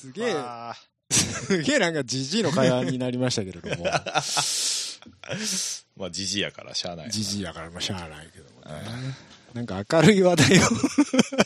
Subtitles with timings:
[0.00, 0.76] すげえ、まあ
[1.10, 3.84] すげえなんかじじいの会話になりましたけれども、
[5.96, 7.10] まあ、じじいやからしゃあない。
[7.10, 8.82] じじいやからまあしゃあないけどもね。
[9.54, 10.60] なんか明るい話題を、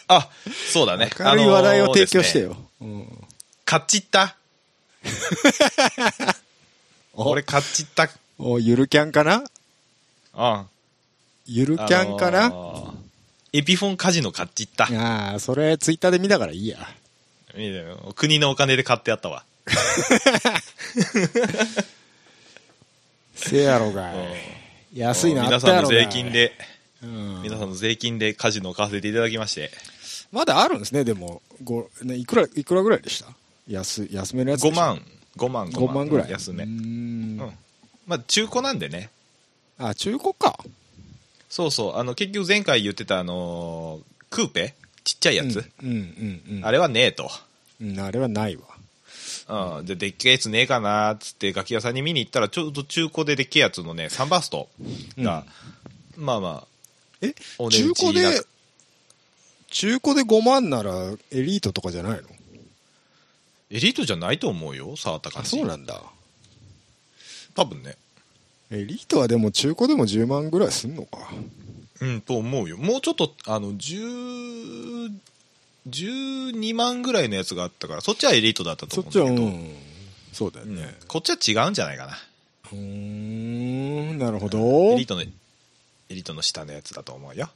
[0.08, 0.28] あ、
[0.72, 1.10] そうだね。
[1.18, 2.46] 明るい話題を提供してよ。
[2.48, 2.56] よ。
[2.82, 3.26] うん
[3.64, 4.36] 買っちった？
[7.14, 8.10] お俺買っちった。
[8.38, 9.42] おゆるキャンかな？
[10.34, 10.66] うん。
[11.46, 13.04] ゆるキャンかな、あのー
[13.56, 14.86] エピフォンカジノ買っちった。
[14.86, 16.76] ああ、それツイッターで見たからいいや。
[17.56, 17.84] いいね
[18.16, 19.44] 国のお金で買ってやったわ。
[23.34, 24.16] せやろがい。
[24.94, 26.32] 安いのあ皆さんのったやろがい税金。
[26.32, 26.52] で、
[27.02, 29.70] うん皆さんの税金でカジノを買わせていただきまして、
[30.32, 31.42] まだあるんですね、でも。
[31.62, 33.30] ごね、いくら、いくらぐらいでした？
[33.68, 34.86] 安、安めのやつで5した？
[34.86, 35.02] 万、
[35.36, 36.30] 5万、5万ぐらい。
[36.30, 36.70] 安めうー。
[36.70, 37.52] んうん
[38.06, 39.10] まあ、中古なんでね。
[39.78, 40.58] あ、中古か。
[41.48, 41.96] そうそう。
[41.96, 44.74] あの、結局前回言ってた、あのークーペ？
[45.04, 46.64] ちっちゃいやつ、うん、うん、うんうん。
[46.66, 47.30] あれはねえと。
[47.80, 48.62] うん、あれはないわ。
[49.78, 49.86] うん。
[49.86, 54.68] で、でっけえやつねえかなーっつって楽器屋さんに見に行ったら、ちょうど中古ででっけえやつのね、サンバースト
[55.18, 55.44] が、
[56.16, 56.66] まあまあ、
[57.20, 57.34] え、
[57.70, 58.42] 中古で、
[59.70, 60.92] 中古で5万なら
[61.30, 62.28] エリートとかじゃないの？
[63.70, 65.50] エリートじゃないと思うよ、触った感あ、じ。
[65.58, 66.00] そうなんだ。
[67.54, 67.96] 多分ね。
[68.70, 71.30] エリートはでも中古でも10万ぐらいすんのか。
[72.00, 72.76] うん、と思うよ。
[72.76, 75.12] もうちょっと、あの、10、
[75.88, 79.76] 12万ぐらいのやつがあったから、そっちはエリートだったとそっちは、思うんだけど、うん。
[80.32, 80.94] そうだようんね。
[81.06, 82.18] こっちは違うんじゃないかな。
[82.72, 85.06] うーん、なるほどエリー。
[85.06, 85.26] トの、エ
[86.10, 87.50] リートの下のやつだと思うよ。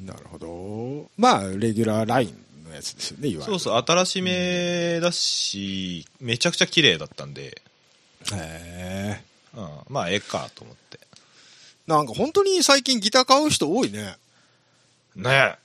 [0.00, 1.10] なるほど。
[1.16, 3.58] まあ、レギュラーラインのやつですよね、いわゆる。
[3.58, 7.62] そうそう、新しめだし、めちゃくちゃ綺麗だったんで、
[8.32, 9.22] へえ。
[9.54, 10.98] うん、まあ、ええかと思って。
[11.86, 14.16] なんか本当に最近ギター買う人多いね。
[15.16, 15.56] ね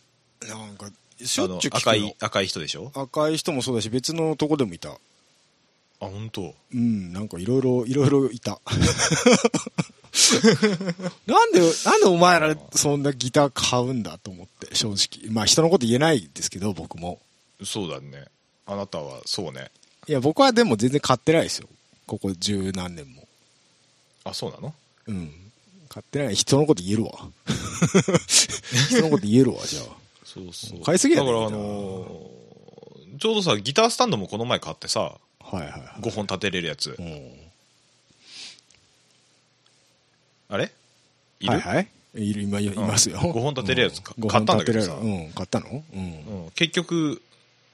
[0.43, 0.47] え。
[0.47, 0.89] なんか、
[1.23, 2.91] しょっちゅう聞く赤いの、赤い人でしょ？
[2.95, 4.89] 赤い人もそうだし、別のとこでもいた。
[4.89, 4.97] あ、
[5.99, 6.53] 本当？
[6.73, 8.59] うん、なんかいろいろ、いろいろいた。
[11.27, 15.31] なんで、なんでお前らそんなギター買うんだと思って、正直。
[15.31, 17.19] まあ人のこと言えないですけど、僕も。
[17.63, 18.25] そうだね。
[18.65, 19.71] あなたは、そうね。
[20.07, 21.67] いや、僕はでも全然買ってないですよ。
[22.05, 23.27] ここ十何年も。
[24.23, 24.73] あ、そうなの？
[25.07, 25.46] うん。
[25.97, 26.35] 買ってない。
[26.35, 27.11] 人のこと言えるわ。
[28.89, 29.85] 人のこと言えるわ、じゃあ。
[30.23, 30.81] そうそう。
[30.81, 35.19] 買いすぎやねだから、あのーちょうどさ、ギタースタンドもこの前買ってさ、は
[35.53, 35.81] いはいはい。
[36.01, 36.95] 5本立てれるやつ。
[36.99, 37.31] うん
[40.49, 40.71] あれ？
[41.39, 41.87] いる、はいはい。
[42.13, 43.17] いる、今いますよ。
[43.17, 45.83] 5本立てるやつかうん買ったんだけどさ5本立てるやつうん、買ったの？
[45.95, 46.43] うん。
[46.45, 47.23] うん、結局、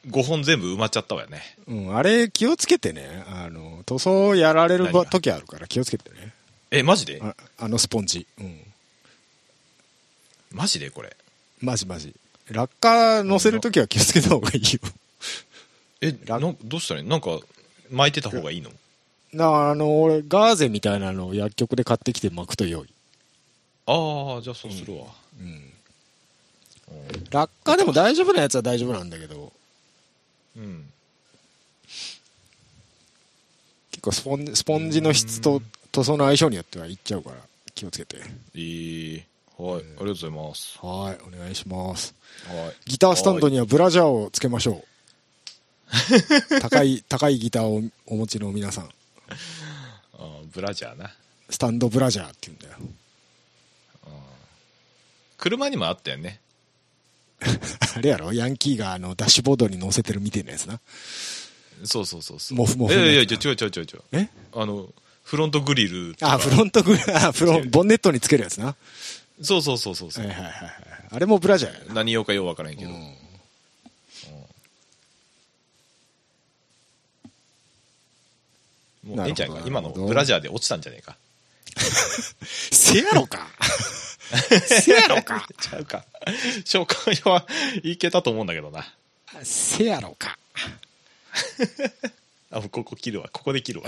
[0.08, 1.42] 5本全部埋まっちゃったわよね。
[1.68, 3.26] うん、あれ気をつけてね。
[3.28, 6.32] あの、塗装やられる時あるから気をつけてね。
[6.76, 7.22] え、マジで？
[7.22, 8.26] ああのスポンジ。
[8.40, 8.60] うん。
[10.52, 11.16] マジでこれ？
[11.62, 12.16] マジマジ。
[12.50, 14.80] 落下乗せる時は気をつけた方がいいよ。
[16.02, 17.08] え、などうしたらいい？
[17.08, 17.40] なんか、
[17.92, 18.72] 巻いてた方がいいの？
[19.34, 22.90] なあの、俺、ガーゼみたいなのを薬局で買ってきて巻くと良い。
[23.86, 25.06] ああ、じゃあそうするわ。
[25.40, 25.48] うん。
[25.48, 25.74] うん
[27.32, 29.52] 落下でも大丈夫なやつは大丈夫なんだけど、
[30.56, 30.86] うん。
[33.90, 35.60] 結構スポンスポンジの質と
[35.94, 37.38] 塗装の相性によってはいっちゃうから
[37.74, 38.18] 気をつけて。
[38.54, 39.24] いい。
[39.58, 40.80] はい、ありがとうございます。
[40.82, 42.16] はい、お願いします。
[42.48, 42.90] はい。
[42.90, 44.84] ギタースタンドにはブラジャーをつけましょ
[46.52, 46.60] う。
[46.60, 48.90] 高い、高いギターをお持ちの皆さん。
[50.52, 51.14] ブラジャーな。
[51.50, 52.78] スタンドブラジャーって言うんだよ。
[55.38, 56.40] 車にもあったよね。
[57.96, 58.34] あれやろ？
[58.34, 60.80] ヤンキーがあのダッシュボードに乗せてるみたいなやつな。
[61.84, 62.58] そうそうそうそう。
[62.58, 64.04] モフモフいやいや違う違う違う違う。
[64.14, 64.30] え？
[64.54, 64.88] あの、
[65.24, 66.16] フロントグリル。
[66.22, 68.68] あ、フロントグラ、あ、フロン、ボンネットにつけるやつな。
[68.68, 68.76] は
[69.42, 70.54] そうそうそうそうそう、いはいはいはい。
[71.12, 71.94] あれもブラジャーやな。
[71.96, 72.90] 何用かようわからんけど。
[72.92, 73.16] うん
[79.04, 79.56] もうええんちゃうか？
[79.56, 81.18] なるほど今のブラジャーで落ちたんじゃねえか？
[82.72, 83.48] せやろか？
[84.66, 85.46] せやろか？
[85.60, 86.06] ちゃうか。
[86.66, 87.46] 紹介は
[87.84, 88.86] いけたと思うんだけどな。
[89.44, 90.38] せやろか？
[92.54, 93.30] あ、もうここ切るわ。
[93.34, 93.88] ここで切るわ。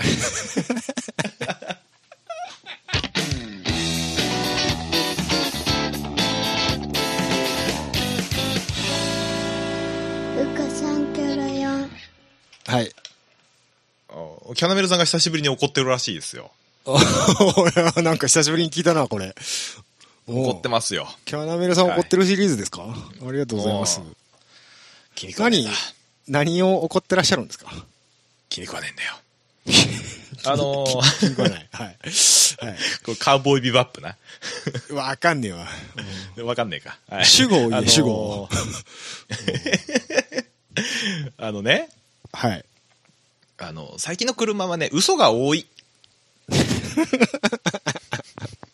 [10.38, 11.70] うかさんキョロよ
[12.66, 12.90] はい。
[14.10, 14.14] あ
[14.54, 16.50] キャナメルさんが久しぶりに怒ってるらしいですよ。
[17.56, 19.32] 俺なんか久しぶりに聞いたな、これ。
[20.26, 21.08] 怒ってまますよ。
[21.24, 24.04] キャナメルさん怒ってるシリーズですか、ありがとうございますお。
[25.14, 25.68] 気に
[26.26, 27.70] 何を怒ってらっしゃるんですか？
[28.48, 29.14] 気に食わねえんだよ。
[30.44, 31.00] あのー、
[31.34, 31.68] 聞かない。
[31.72, 31.86] はい。
[31.86, 31.96] はい。
[33.04, 34.16] これカウボーイビバップな。
[34.90, 35.66] わかんねえわ。
[36.44, 36.98] わかんねえか。
[37.08, 38.48] はい主語を言えあのー主語を
[41.38, 41.88] あのね、
[42.32, 42.64] はい。
[43.58, 45.66] あの、最近の車はね、嘘が多い。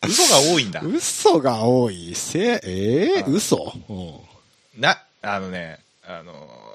[0.05, 0.81] 嘘が多いんだ。
[0.81, 2.13] 嘘が多い。
[2.15, 3.73] せ、えー、うん嘘？
[3.89, 3.93] う
[4.77, 4.81] ん。
[4.81, 6.72] な、あのね、あのー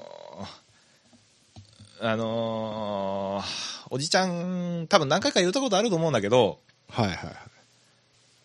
[2.01, 6.59] あのーおじちゃん、多分何回か言ったことあると思うんだけど、
[6.89, 7.35] はいはいはい。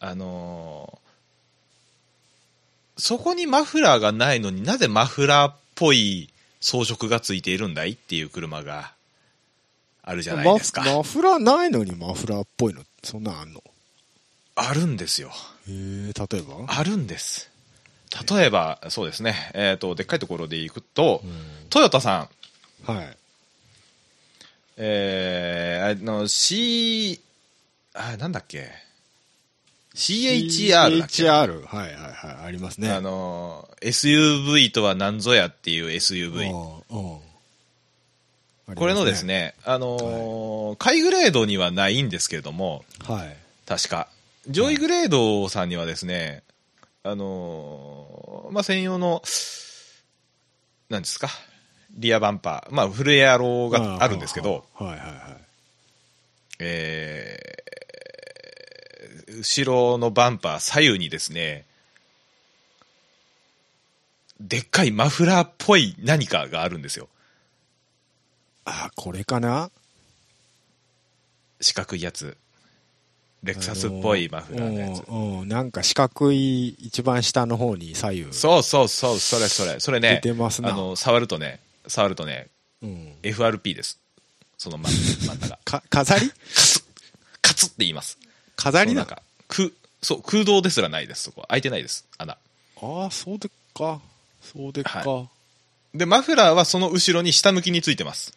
[0.00, 1.04] あのー
[2.96, 6.30] そこにマフラーがないのになぜマフラーっぽい
[6.60, 8.92] 装飾がついているんだいっていう車が
[10.04, 10.84] あるじゃないですか。
[10.84, 13.62] ママフラーないのにマフラーっぽいの、そんなんあんの？
[14.54, 15.30] あるんですよ。
[15.68, 16.64] へえ例えば？
[16.68, 17.50] あるんです。
[18.30, 21.30] 例えば、そうですね、えっ、と、でっかいところで行くと、うん
[21.70, 22.28] トヨタさ
[22.86, 23.16] ん、はい。
[24.76, 27.20] えー、あの、C、
[27.94, 28.70] あ、なんだっけ
[29.94, 31.62] ?CHR だっけ？CHR。
[31.66, 32.46] はいはいはい。
[32.46, 32.90] ありますね。
[32.90, 36.50] あの、SUV とは何ぞやっていう SUV。
[38.74, 39.26] これのです。
[39.26, 43.36] ね、あのー下位グレードにはないんですけれども、はい。
[43.66, 44.08] 確か。
[44.48, 46.42] 上位グレードさんにはですね、
[47.04, 49.22] あのーまあ、専用の、
[50.88, 51.28] なんですか、
[51.94, 55.10] リアバンパー、まあ、フルエアローがあるんですけど、はいはいはい。
[56.60, 57.64] えー
[59.36, 61.64] 後ろのバンパー左右にですね、
[64.38, 67.08] でっかいマフラーっぽい何かがあるんですよ。
[68.64, 69.70] あ、これかな？
[71.60, 72.36] 四角いやつ。
[73.42, 75.02] レクサスっぽいマフラーのやつ。
[75.08, 79.80] うんうんなんか四角い一番下の方に左右そうそうそう、それそれ。
[79.80, 82.48] それね、出てますなあの、触るとね、触るとね、
[82.82, 83.98] うん、FRP です。
[84.58, 85.58] その真ん中。
[85.64, 86.30] か飾り？
[87.42, 88.18] カツって言います。
[88.56, 89.70] 飾りだその中空、
[90.02, 91.44] そう、空洞ですらないです、そこ。
[91.48, 92.36] 開いてないです、穴。
[92.80, 94.00] ああそうでっか
[94.42, 95.26] そうでっか、は
[95.94, 98.36] で、マフラーはその後ろに下向きについてます。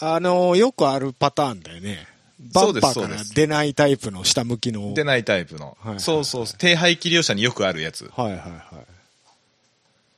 [0.00, 2.06] あのよくあるパターンだよね
[2.38, 5.76] バンパーから出ないタイプの下向きの出ないタイプの。
[5.80, 8.10] はいそうそう、低排気量車によくあるやつ。
[8.16, 8.84] はいはいは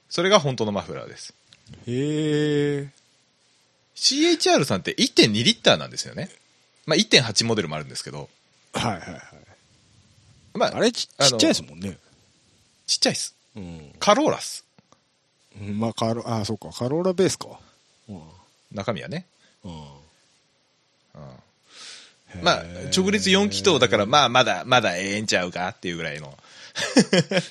[0.08, 1.34] それが本当のマフラーです。
[1.86, 2.88] いへえ
[3.94, 6.30] CHR さんって1.2リッターなんですよね。
[6.86, 8.28] まあ1.8モデルもあるんですけど。
[8.74, 9.20] はいはいはい
[10.54, 11.98] まあ、あれちちっちゃいですもんね
[12.86, 13.34] ちっちゃいです。
[13.56, 14.64] うんカローラっす。
[15.60, 17.48] うんまあカロあそうかカローラベースか
[18.08, 18.20] うん
[18.72, 19.26] 中身はね。
[19.64, 19.84] うんうん
[22.42, 22.64] まあ、
[22.94, 26.36] 直立4気筒だから、まあ、まだ、まだええんちゃうかっていうぐらいの。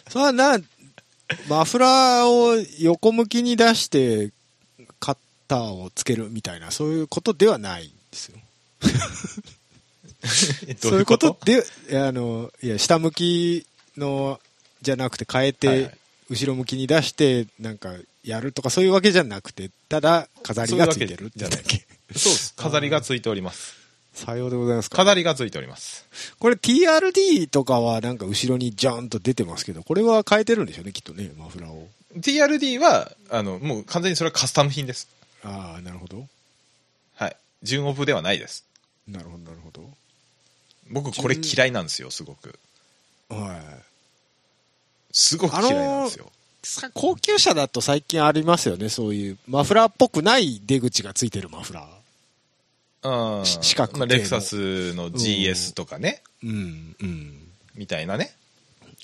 [0.10, 0.60] それはな、
[1.48, 4.32] マフラーを横向きに出して、
[5.00, 8.38] カッターをつけるみたいな、そういうことではないんですよ。
[10.82, 13.66] どそういうことで、あの、いや、下向き
[13.98, 14.40] の、
[14.82, 15.98] じゃなくて変えて、はいはい
[16.30, 17.94] 後ろ向きに出して、なんか、
[18.24, 21.86] やるとかそういうわけじゃなくて、ただ、飾りがついてるってだけ。
[22.16, 22.54] そうです。
[22.56, 23.83] 飾りがついております。
[24.14, 24.98] さようでございますか。
[24.98, 26.08] 飾りがついております。
[26.40, 31.88] これ TRD とかはなんか後ろにジャーンと出てますけど、これは変えてるんでしょうね、きっとね、マフラーを。
[32.18, 35.08] TRD は、あの、もう完全にそれはカスタム品です。
[35.44, 36.28] ああ、なるほど。
[37.16, 37.36] はい。
[37.64, 38.66] 純オフではないです。
[39.08, 39.90] なるほど、なるほど。
[40.92, 42.60] 僕、これ嫌いなんですよ、すごく。
[43.30, 43.60] はい。
[45.12, 46.32] すごく嫌いなんですよ。
[46.66, 49.38] さ高級車だと最近ありますよね、そういう。
[49.48, 52.03] マフラーっぽくない出口がついてるマフラー。
[53.04, 57.48] 四角まあ、レクサスの GS とかね、うん、うん。
[57.76, 58.34] みたいなね。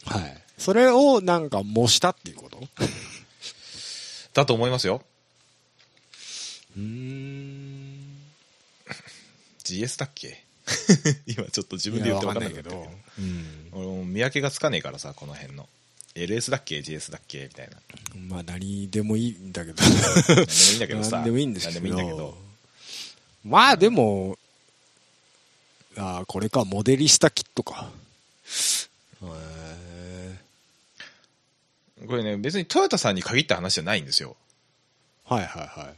[0.05, 0.37] はい。
[0.57, 2.59] それをなんか模したっていうこと？
[4.33, 5.01] だと思いますよ。
[6.77, 8.17] うーん。
[9.63, 10.43] GS だっけ？
[11.27, 12.87] 今ちょっと自分で言って分かんないけど。
[13.19, 13.69] うん。
[13.71, 15.67] 俺も見分けがつかねえからさ、この辺の。
[16.15, 17.43] LS だっけ ?GS だっけ？
[17.43, 17.77] みたいな。
[18.27, 19.81] まあ何でもいいんだけど。
[19.81, 21.17] 何でもいいんだけどさ。
[21.17, 21.79] 何でもいいんですけど。
[21.81, 22.48] 何でもいいんだけど。
[23.43, 24.37] まあでも、
[25.97, 27.89] ああ、これか、モデリスタキットか。
[32.01, 34.35] へこれね、別にトヨタさんに限った話じゃないんですよ。
[35.27, 35.95] ーはいはいはい。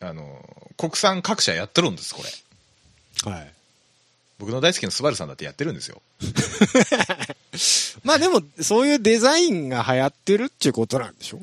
[0.00, 0.44] あの、
[0.76, 2.22] 国産各社やってるんです、こ
[3.24, 3.30] れ。
[3.32, 3.52] はい。
[4.38, 6.02] 僕の大好きなスバルさんだってやってるんですよ。
[8.02, 11.38] まあでも、そういうデザインが流行ってるっていうことなんでしょ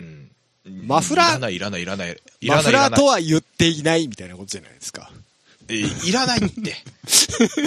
[0.00, 0.30] うん。
[0.66, 2.20] マフラーいらない、いらない、いらない。
[2.42, 5.10] マフラーとは言っていないみたいなことじゃないですか。
[5.68, 6.76] えいらないって。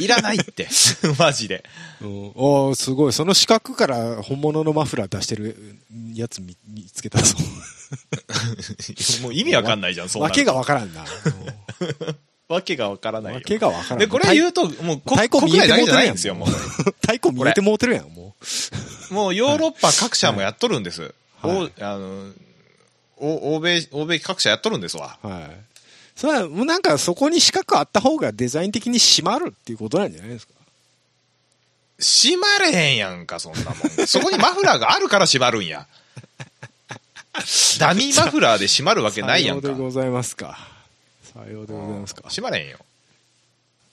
[0.01, 0.67] いらないって。
[1.19, 1.63] マジで。
[2.01, 3.13] うん、おーすごい。
[3.13, 5.77] その四角から本物のマフラー出してる
[6.13, 7.35] やつ見見つけたぞ。
[9.21, 11.03] もう意味わかんないじゃん、そうなわけがわからんな。
[12.47, 13.41] わけがわからないよわ。
[13.41, 13.99] けがわからん。
[13.99, 16.49] で、これ言うと、もうこ太鼓見えて国内だけもうてないんですよ、もう。
[16.49, 18.35] 太鼓見えてもうてるやん、も
[19.11, 21.01] もうヨーロッパ各社もやっとるんです。
[21.01, 21.11] はい
[21.43, 22.31] おあの
[23.19, 25.17] お欧米、欧米各社やっとるんですわ。
[25.21, 25.57] はい。
[26.15, 30.53] それは、もうなんかそこに四角あった方がデザイン的に締まるっていうことなんじゃないですか？
[31.99, 33.75] 閉まれへんやんか、そんなもん。
[34.07, 35.87] そこにマフラーがあるから閉まるんや。
[37.79, 39.77] ダミーマフラーで閉まるわけないやんかさよう。
[39.77, 40.57] でございますか。
[41.33, 42.23] さようでございますか。
[42.29, 42.79] 閉まれへんよ。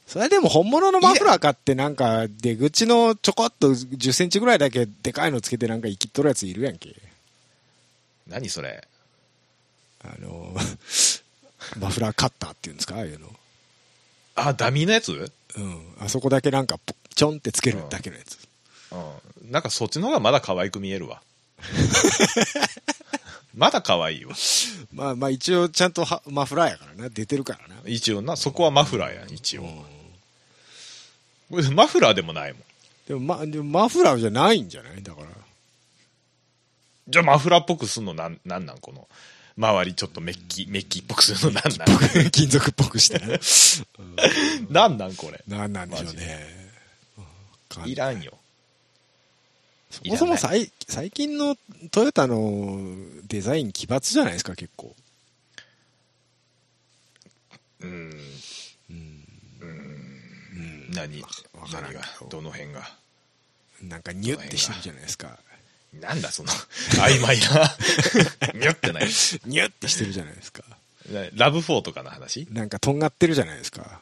[0.06, 6.95] それでも本物のマフラー買ってなんか出口のちょこっと10センチぐらいだけでかいのつけてなんか生きっとるやついるやんけ。
[8.28, 8.87] 何それ。
[10.07, 10.55] あの、
[11.79, 13.35] マフラーカッターっていうんですかああいうの。
[14.35, 15.13] あ、ダミーのやつ？
[15.57, 15.95] うん。
[15.99, 18.39] あそこだけなんかポちょんってつけるだけのやつ。
[18.93, 18.97] う
[19.47, 19.51] ん。
[19.51, 21.23] なんかそっちの方がまだ可愛く見えるわ。
[23.55, 24.35] まだ可愛いわ。
[24.93, 27.09] まあまあ一応ちゃんとはマフラーやからな。
[27.09, 27.77] 出てるからな。
[27.87, 29.87] 一応な、そこはマフラーやん、一応。
[31.73, 32.63] マフラーでもないもん。
[33.09, 35.03] でもま、でもマフラーじゃないんじゃない？
[35.03, 35.29] だから。
[37.09, 38.79] じゃあマフラーっぽくすんのなん、なんなん？
[38.79, 39.09] この、
[39.57, 41.85] 周りちょっとメッキ、メッキっぽくするのなんな
[42.27, 42.29] ん？
[42.31, 43.41] 金属っぽくしてね。
[44.71, 45.43] なんなんこれ？
[45.49, 46.47] なんなんでしょうね。
[47.19, 48.39] うんいらんよ。
[49.91, 51.57] そもそもさい最近の
[51.91, 52.95] トヨタの
[53.25, 54.95] デザイン奇抜じゃないですか、結構。
[57.81, 57.91] うん。
[58.91, 59.25] うん。
[59.61, 60.91] うん。
[60.91, 61.23] 何？
[61.73, 62.01] 何が？
[62.23, 62.97] どどの辺が？
[63.83, 65.39] なんかニュってしてるじゃないですか。
[66.00, 67.76] なんだその、曖昧な。
[68.59, 69.05] にゅってない。
[69.47, 70.62] ニュってしてるじゃないですか。
[71.35, 72.47] ラブ4とかの話？
[72.50, 74.00] なんかとんがってるじゃないですか。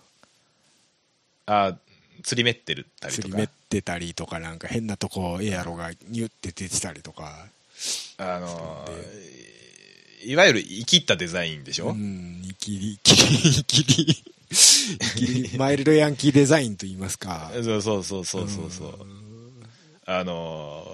[1.47, 1.77] あ、
[2.23, 3.49] 釣りめってるたりとかすりめっ。
[3.75, 7.47] てたりとか、なんか変なとこエアロがニュって出てたりとか。
[8.19, 14.17] あのー、いわゆる生きったデザインでしょ、うん、イキリ、イキリ、イキリ、イ
[15.17, 17.51] キリ、マイルドヤンキーデザインと言いますか。
[17.53, 18.95] そうそうそうそうそうそう。
[20.07, 20.94] あのー、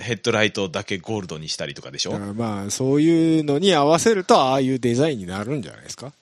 [0.00, 2.18] ヘッドライトだけゴールドにしたりとかでしょ？
[2.18, 6.12] まあ、そういうのに合わせると、ああいうデザインになるんじゃないですか？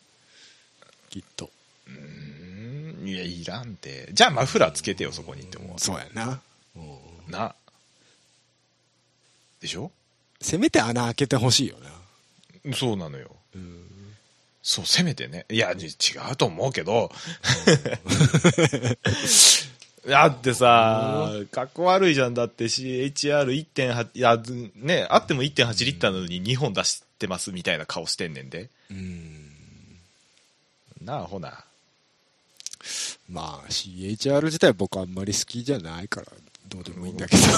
[1.10, 1.50] きっと。
[1.88, 4.08] うんいや、いらんて。
[4.12, 6.40] じゃあマフラーつけてよ、そこにって思そうやな。
[6.76, 6.80] う。
[7.30, 7.54] な。
[9.60, 9.90] でしょ？
[10.40, 11.76] せめて穴開けてほしいよ
[12.64, 12.74] な。
[12.74, 13.30] そうなのよ。
[14.62, 15.44] そう、せめてね。
[15.50, 15.74] いや、違
[16.32, 17.12] うと思うけど。
[20.08, 22.34] だってさ、かっこ悪いじゃん。
[22.34, 28.68] だって CHR1.8、いや、ずね、あっても1.8リッターなのに2本出してますみたいな顔してんねんで。
[28.90, 29.50] うん。
[31.02, 31.64] なあ、ほな。
[33.30, 36.26] まあ、CHR 自体僕あんまり好きじゃないから、
[36.68, 37.42] どうでもいいんだけど。
[37.42, 37.48] 好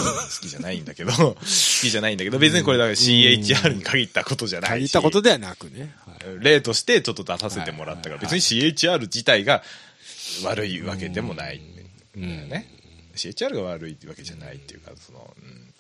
[0.41, 4.73] きじゃないんだけど、好きじゃないんだけど、別にこれだから CHR に限ったことじゃないし。
[4.73, 5.95] 限ったことではなくね。
[6.07, 9.63] はい例としてちょっと出させてもらったから、別に CHR 自体が
[10.45, 11.61] 悪いわけでもない
[12.19, 12.67] んだようんね。
[13.15, 15.73] CHR が悪いわけじゃないっていうか、その、うん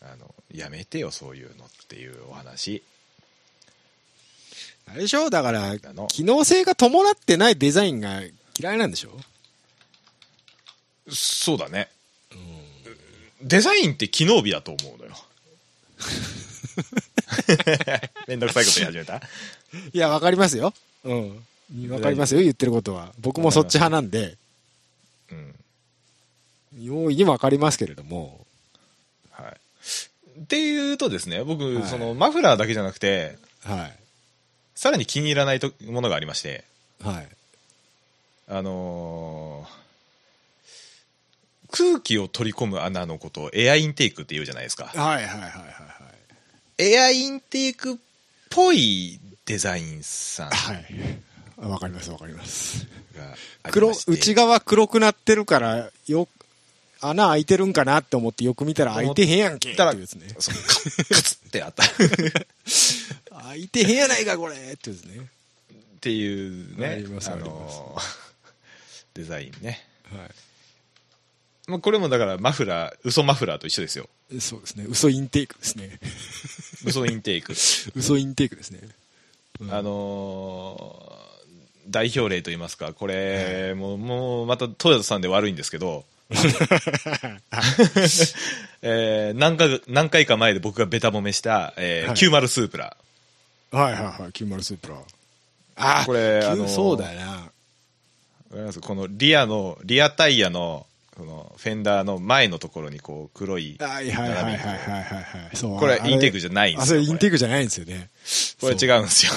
[0.00, 2.82] あの、やめてよ、そういうのっていうお話。
[4.86, 5.28] あれでしょ？
[5.30, 8.22] だからの、機能性が伴ってないデザインが
[8.58, 9.10] 嫌いなんでしょ？
[11.10, 11.88] そうだね。
[13.42, 15.12] デザインって機能美だと思うのよ。
[18.26, 19.20] めんどくさいこと言い始めた？
[19.92, 20.72] いや、わかりますよ。
[21.04, 21.44] うん。
[21.90, 23.12] わかりますよ、言ってることは。
[23.20, 24.36] 僕もそっち派なんで、
[25.32, 25.54] うん。
[26.76, 28.46] 容易にわかりますけれども。
[29.30, 30.40] はい。
[30.40, 33.98] っていうとですね、僕、はいそのマフラーだけじゃなくて、はい。
[34.74, 36.64] さらに気に入らないとものがありまして、
[37.02, 37.28] はい。
[38.48, 39.88] あのー
[41.70, 44.86] 空気を取り込む穴のことをエアインテークって言うじゃないですか。
[44.86, 45.58] はいはいはいはいは
[46.78, 46.82] い。
[46.82, 47.96] エアインテークっ
[48.48, 50.86] ぽいデザインさんがはい。
[51.60, 52.86] あわかりますわかります。
[53.70, 56.28] 黒、内側黒くなってるから、よ、
[57.00, 60.28] 穴開いてるんかなって思ってよく見たら開いてへんやんけってたらいうやつね。
[60.38, 60.54] そう
[61.08, 61.84] カツってあった。
[61.84, 61.86] っ
[63.48, 65.28] 開いてへんやないか、これってやつね。
[66.00, 68.28] ていうねありま、すあありのー
[69.14, 69.84] デザインね。
[70.12, 70.30] は
[71.66, 74.08] まあ、これもだからマフラー、嘘マフラーと一緒ですよ。
[74.32, 74.40] い。
[74.40, 74.86] そうですね。
[74.88, 75.98] 嘘インテークですね。
[76.84, 77.52] 嘘インテーク。
[77.98, 78.80] 嘘インテークですね。
[79.60, 81.27] うんあのー
[81.88, 86.04] 代表例といいますか、これ、もう、もうまたトヨタさんで悪いんですけど、
[88.82, 92.96] えー何回何回か前で僕がベタ褒めした、えーはい90スープラ。
[93.72, 94.12] はいはいはい。
[94.32, 94.94] 90スープラ。
[95.76, 97.26] ああ、これ9あのーそうだよな。
[97.30, 97.50] わか
[98.54, 98.80] ります？
[98.80, 100.86] このリアの、リアタイヤの、
[101.18, 105.56] このフェンダーの前のところにこう黒い、はいはいはいはいはい。
[105.56, 105.76] そう。
[105.76, 107.06] これあインテークじゃないんあ、そですよ。
[107.06, 108.08] これれインテークじゃないんですよね。
[108.60, 109.32] これ違うんですよ。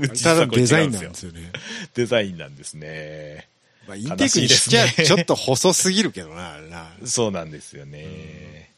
[0.00, 1.52] 実ただはこれデザインなんですよね。
[1.94, 3.48] デザインなんですね。
[3.86, 6.88] まあ、インテークにしちゃちょっと細すぎるけどな、あれな。
[7.04, 8.70] そうなんですよね。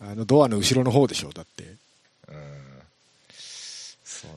[0.00, 1.64] あのドアの後ろの方でしょ、だって。
[1.64, 1.76] うん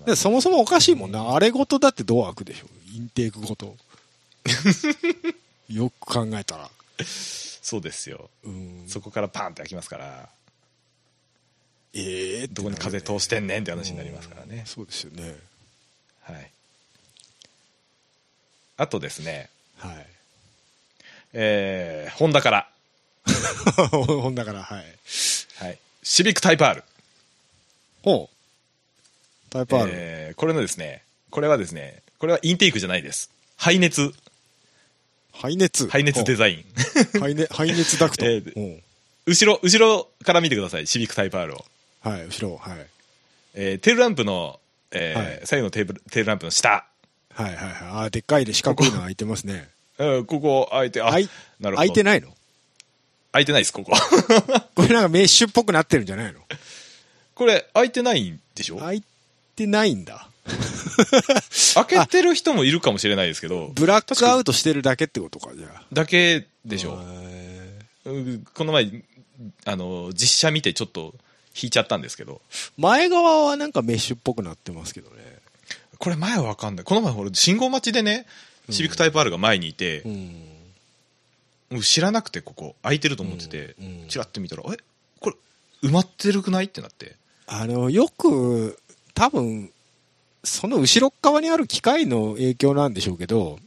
[0.05, 1.33] でそもそもおかしいもんな。
[1.33, 2.65] あれごとだってドア開くでしょ。
[2.93, 3.77] インテークごと。
[5.69, 6.69] よく考えたら。
[7.63, 8.29] そうですよ。
[8.43, 8.83] うん。
[8.87, 10.29] そこからパンって開きますから、
[11.93, 14.63] ええどこに風通してんねんって話になりますからね。
[14.65, 15.35] そうですよね。
[16.23, 16.51] はい。
[18.75, 20.07] あとですね、はい。
[21.33, 22.69] えー、ホンダから、
[23.91, 24.85] ほんだから、はい。
[25.59, 25.79] はい。
[26.03, 26.83] シビックタイプ R。
[28.03, 29.49] ほう。
[29.51, 29.89] タイプ R。
[29.93, 33.29] えーこれのですね、これはですね、これはインテークじゃないです。
[33.55, 34.13] 排熱、
[35.33, 35.87] 排熱。
[35.87, 37.19] 排熱デザイン。
[37.19, 38.25] 排熱、排熱ダクト。
[38.29, 38.79] えーほ
[39.25, 41.65] 後ろ、後ろから見てください、シビックタイプ R を。
[42.05, 42.57] うはい、後ろ。
[42.57, 42.87] はい。
[43.55, 44.59] えーテールランプの、
[44.91, 46.69] えーはい左右のテーブルテールランプの下。
[46.69, 46.85] は
[47.39, 47.75] いはいはい。
[48.03, 49.69] あーでっかいで四角いの開いてますね。
[49.97, 51.87] うんここ開いて、あ、開いなるほど。
[51.87, 52.35] 開いてないの？
[53.31, 53.93] 開いてないです、ここ。
[54.75, 56.39] これなんかメッシュっぽくなってるんじゃないの？
[57.35, 58.77] これ、開いてないんでしょ？
[58.77, 59.03] 開い
[59.55, 60.27] てないんだ。
[61.75, 65.83] 開けてる人もいるかもしれないですけど、ブラックアウトしてるだけってことか、じゃあ。
[65.93, 66.99] だけでしょ。
[67.01, 68.91] へうんこの前、
[69.65, 71.13] あの、実写見てちょっと
[71.59, 75.23] 引いちゃったんですけど、ー前側はなんかメッシュっぽくなってますけどね。
[75.97, 76.83] これ前はわかんない。
[76.85, 78.25] この前、俺、信号待ちでね、
[78.69, 80.49] シビックタイプ R が前にいてう、ん。
[81.69, 84.77] もう知らなくて、ここ、空いてると思っててうんうん、チラッと見たら、え？
[85.21, 85.35] これ、
[85.89, 86.65] 埋まってるくない？
[86.65, 87.15] ってなって。
[87.47, 88.77] あの、よく、
[89.13, 89.71] 多分、
[90.43, 93.59] その後ろっ側にある機械の影響なんでしょうけど、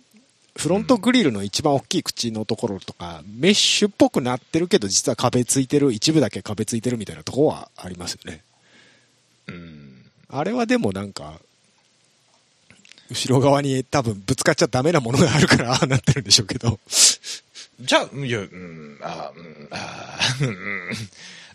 [0.56, 8.42] フロントグリルの一番大きい口のところとか、メッシュっぽくなってるけど、実は壁ついてる、一部だけ壁ついてるみたいなところはありますよね。
[9.48, 10.04] うん。
[10.28, 11.40] あれはでもなんか、
[13.10, 16.80] 後ろ側に多分ぶつかっちゃダメなものがあるから、ああなってるんでしょうけど。
[17.80, 20.48] じゃあ、いや、うん、あーうん、あー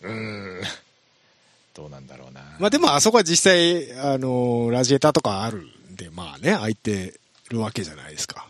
[0.04, 0.14] うん、
[0.58, 0.62] うん、
[1.74, 2.42] どうなんだろうな。
[2.60, 8.48] まあでもあそこは実際、あのラジエーターとかあるんで、まあね、空いてるわけじゃないですか。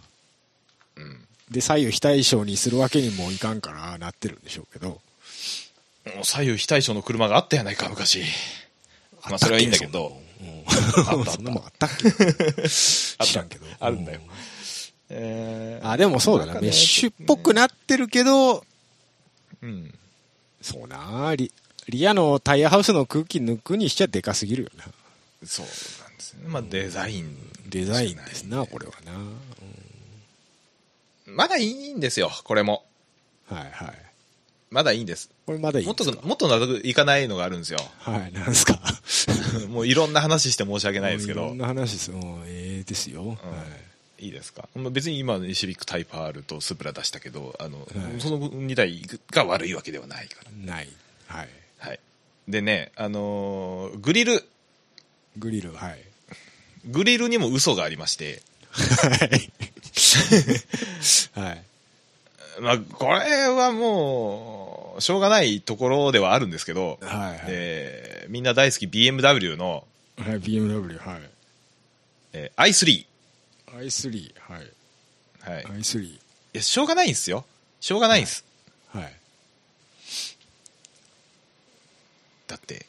[0.95, 1.27] うん。
[1.51, 4.87] で、左右非対称にするわけにもいかんから、なってるんでしょうけど。
[4.87, 5.01] も
[6.21, 8.23] う左右非対称の車があったやないか、昔。
[9.29, 10.17] まあ、それはいいんだけど。
[11.07, 12.11] あったそんなもんあったっけ？
[12.69, 13.65] 知らんけど。
[13.79, 14.31] あるんだよう。
[15.09, 16.59] えーあ、でもそうだな。
[16.59, 18.65] メッシュっぽくなってるけど、
[19.61, 19.93] うん。
[20.61, 21.51] そうなリ、
[21.89, 24.85] リアのタイヤハウスの空気抜くにしちゃでかすぎるよな。
[25.45, 25.71] そうな
[26.13, 26.43] んですね。
[26.47, 27.35] まあ、デザイン。
[27.67, 29.11] デザインですな、これはな。
[31.25, 32.83] まだいいんですよ、これも。
[33.47, 33.93] はいはい。
[34.69, 35.29] まだいいんです。
[35.45, 37.79] これまだいいもっともっと納得いかないのがあるんですよ。
[37.99, 38.79] はい、なんですか？
[39.69, 41.57] もういろんな話して申し訳ないですけどいろん。
[41.57, 42.11] な話です。
[42.11, 43.29] うんええですよ。
[43.29, 43.35] は
[44.19, 44.69] いいいですか？
[44.75, 47.83] まあ別に今、シビックタイプ R とスプラ出したけど、あの、は
[48.15, 50.51] いその2台が悪いわけではないから。
[50.73, 50.89] ない。
[51.27, 51.49] はい。
[51.81, 51.99] はい。
[52.47, 54.43] でね、あのーグリル、
[55.37, 55.99] グリル、はい。
[56.85, 58.41] グリルにも嘘がありまして、
[58.71, 59.51] はい。
[61.39, 61.63] はい。
[62.61, 69.85] まあ、これはもう、しょうがないところではあるんですけど、はいはいでみんな大好き BMW の、
[70.17, 71.21] はい、BMW、はい。
[72.33, 73.05] えー i3。
[73.77, 74.71] i3、はい。
[75.41, 75.63] はい。
[75.63, 76.19] い i3、
[76.53, 77.45] や、しょうがないんですよ。
[77.79, 78.45] しょうがないんです。
[78.89, 79.13] はい。
[82.51, 82.85] だって、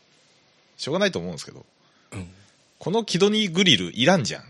[0.76, 1.64] しょうがないと思うんですけど、
[2.12, 2.28] うん。
[2.78, 4.44] このキドニーグリルいらんじゃん。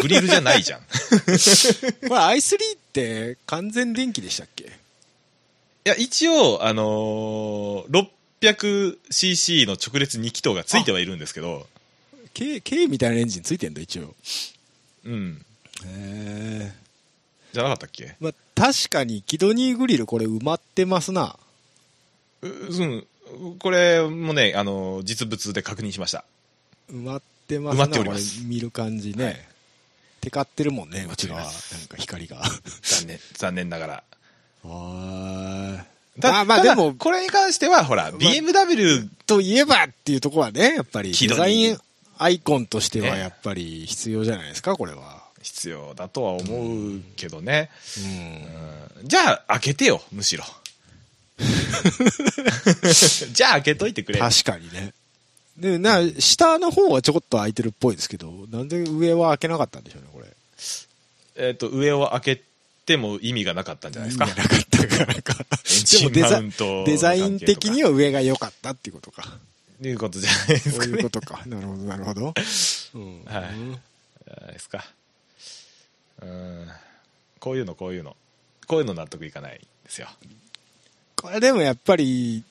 [0.00, 0.80] グリルじゃないじゃん。
[0.80, 0.82] い
[2.08, 2.58] これ i3 っ
[2.92, 4.72] て完全電気でしたっけ？
[5.84, 8.08] や、一応、あのー
[8.42, 11.66] 600cc の直列2気筒がついてはいるんですけど、
[12.34, 14.14] K, K みたいなエンジンついてんだ、一応。
[15.04, 15.44] うん。
[15.84, 16.72] へえ。
[17.52, 18.16] じゃなかったっけ？
[18.20, 21.36] まあ、確かに、キドニーグリルこれ埋まってますな。
[22.42, 23.06] ううん。
[23.58, 26.24] これもね、あのー実物で確認しました。
[26.90, 27.84] 埋まってますな。
[27.84, 29.24] 埋まっております見る感じね。
[29.24, 29.52] はい
[30.22, 31.40] テカってるもんね、埋うち側。
[31.40, 31.52] まなん
[31.88, 32.40] か光が。
[32.82, 34.04] 残念、残念ながら。
[34.64, 35.84] あ
[36.20, 41.78] たまあまあでもこれに関しては、ほら、BMW といえばっていうところはね、やっぱりデザイン
[42.18, 45.22] アイコンとしてはねやっぱり必要じゃないですか、これは。
[45.42, 47.70] 必要だとは思うけどね。
[47.98, 49.00] うん。
[49.00, 50.44] うんじゃあ、開けてよ、むしろ。
[53.32, 54.18] じゃあ、開けといてくれ。
[54.18, 54.92] 確かにね。
[55.56, 60.26] で、な、下の方はちょこっと開いてるっぽいですけど、なんで上は開けなかったんでしょうね、これ。
[61.36, 62.42] えっ、と、上を開け
[62.86, 64.26] ても意味がなかったんじゃないですか。
[64.26, 65.34] 意味がなかったからか。
[65.92, 66.42] でもデザ
[66.84, 67.90] デザイン的には。
[67.90, 69.38] は上が良かったっていうことか。
[69.82, 70.84] いうことじゃないですかね。
[70.84, 71.42] そういうことか。
[71.46, 72.34] なるほど、なるほど。
[72.94, 73.24] うん。
[73.24, 73.82] はい
[74.24, 74.84] じゃないですか。
[76.22, 76.68] うん。
[77.40, 78.16] こういうの、こういうの。
[78.66, 80.08] こういうの納得いかないですよ。
[81.22, 82.42] これでもやっぱり、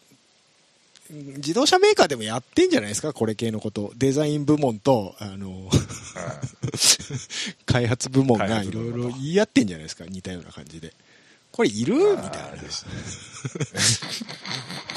[1.10, 3.12] 自動車メーカーでもやってんじゃないですか？
[3.12, 3.92] これ系のこと。
[3.98, 5.70] デザイン部門とあの
[7.66, 10.06] 開発部門開がいろいろ言い合ってんじゃないですか？
[10.06, 10.94] 似たような感じで。
[11.52, 11.96] これいる？
[11.96, 12.30] みたいな。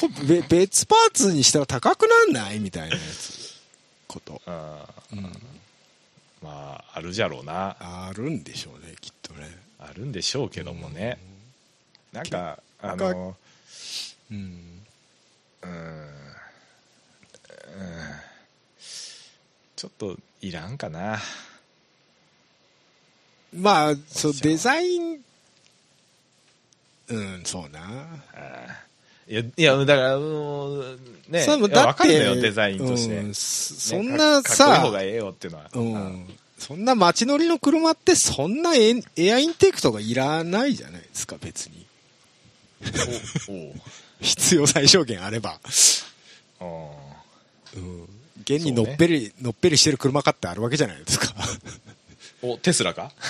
[0.00, 2.60] これべ別パーツにしたら高くなんない？
[2.60, 3.54] みたいなやつ。
[4.06, 4.52] こと、うん、
[6.42, 7.76] まああるじゃろうな。
[7.80, 9.50] あるんでしょうねきっとね。
[9.80, 11.18] あるんでしょうけどもね、
[12.12, 13.36] なんかあの
[14.30, 14.82] うん。
[15.62, 15.72] うーん。
[15.72, 16.08] うん。
[19.76, 21.18] ちょっといらんかな。
[23.52, 25.24] まあそうデザイン。
[27.08, 27.42] うん。
[27.44, 27.80] そうな。
[29.26, 30.98] いやいやだからもう
[31.30, 33.28] ねそれもだってわかるのよデザインとして、うん。
[33.28, 36.26] ねそそんなかかっがええよっていうのは、うん、
[36.58, 41.86] そんな街乗りの車ってそんなエエアインテークとかいらないじゃないですか別に。
[43.48, 43.74] おお
[44.24, 45.60] 必要最小限あれば、
[46.60, 46.90] お
[47.76, 48.08] うん、
[48.42, 51.34] 現にのっぺり、のっぺりしてる車かってあるわけじゃないですか。
[52.42, 53.12] おテスラか？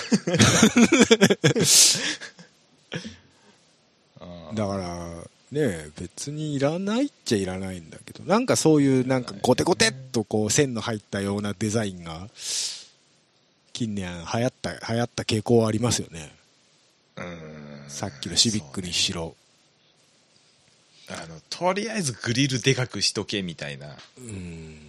[4.49, 8.23] うんだからね別にいらないっちゃいらないんだけど。
[8.23, 12.27] なんかそういうなんかゴテゴテっとこう線の入ったようなデザインが
[13.73, 16.33] 近年流行った流行った傾向はありますよね。
[17.17, 17.83] うん。
[17.87, 19.35] さっきのシビックにしろ
[21.07, 23.95] あのとりあえずグリルでかくしとけみたいな。
[24.17, 24.79] うん。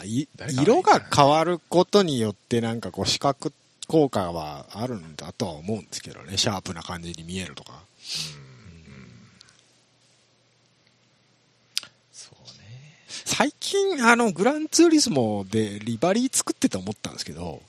[0.00, 3.52] あい色が変わることによってなんかこう視覚
[3.86, 6.36] 効果はあるんだとは思うんですけどね。
[6.36, 7.82] シャープな感じに見えるとか。
[12.12, 13.04] そうね。
[13.06, 17.62] 最近あのグランツーリスモでリバリー作ってて思ったんですけど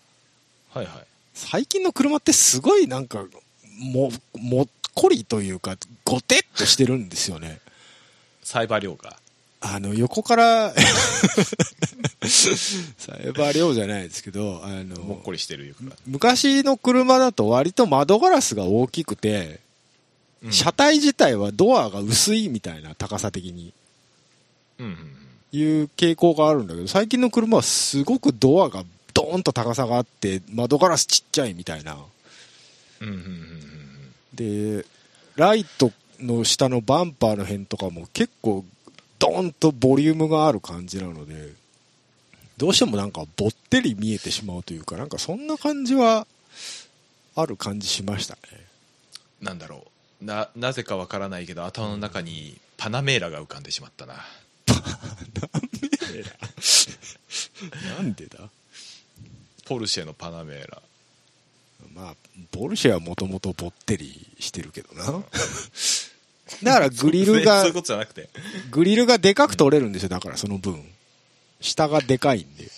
[0.73, 1.07] はいはい。
[1.33, 3.25] 最近の車ってすごいなんか
[3.77, 7.59] ももっこりというかゴテッとしてるんですよね。
[8.43, 9.17] サイバー量が。
[9.59, 10.79] あの横から サ
[13.17, 19.59] イバー量じゃないですけどあのもっこりしてる昔の車だと割と窓ガラスが大きくて、
[20.43, 20.51] うん。
[20.51, 23.73] 車体自体はドアが薄いみたいな高さ的に。
[24.79, 25.17] うんうん。
[25.51, 31.97] いう傾向があるんだけど最近の車はすごくドアがドーンと高さがあって窓ガラスちっちゃいみたいな
[34.33, 34.86] で
[35.36, 38.65] ライトの下のバンパーの辺とかも結構
[39.19, 41.53] ドーンとボリュームがある感じなので
[42.57, 46.25] どうしてもなんかぼってり見えてしまうというかなんかそんな感じは
[47.36, 48.41] ある感じしましたね。
[49.41, 49.86] なんだろ
[50.21, 50.25] う。
[50.25, 54.15] ななぜかわからないけど頭の中にパナメーラが浮かんでしまったな。
[57.95, 58.49] なんでだ？
[59.65, 60.81] ポルシェのパナメーラ
[61.93, 62.15] まあ
[62.51, 65.05] ボルシェはもともとぼってりしてるけどな。
[66.63, 68.29] だからグリルが そういうことじゃなくて。
[68.71, 70.09] グリルがでかく取れるんですよ。
[70.09, 70.83] だからその分。
[71.59, 72.69] 下がでかいんで。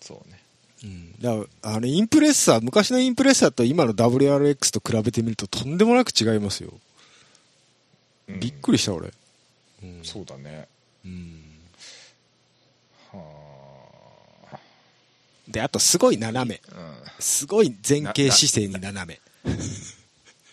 [0.00, 0.40] そうね。
[0.82, 6.72] うん、だからあのインプレッサー昔のインプレッサーと今の WRX と比べてみるととんでもなく違いますよ、
[8.28, 8.40] うん。
[8.40, 9.12] びっくりした俺、
[9.82, 10.00] うん。
[10.02, 10.66] そうだね。
[11.04, 11.49] うん
[15.50, 16.60] であとすごい斜め。
[16.72, 19.20] あ、うん、すごい前傾姿勢に斜め、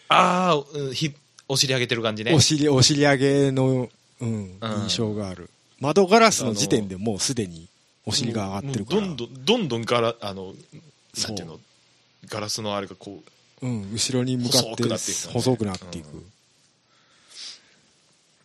[0.09, 1.13] ああ、うんひ
[1.49, 2.33] お尻上げてる感じね。
[2.33, 4.81] お尻お尻上げの、うんうん。
[4.83, 5.49] 印象がある。
[5.79, 7.67] 窓ガラスの時点でもうすでに
[8.05, 9.01] お尻が上がってるから。
[9.01, 10.53] どんどんどんどんガラあの
[11.23, 11.59] なんていうの
[12.27, 15.33] ガラスのあれがこううん、後ろに向かって細くなっていく感じ。
[15.33, 16.23] 細くなっていく、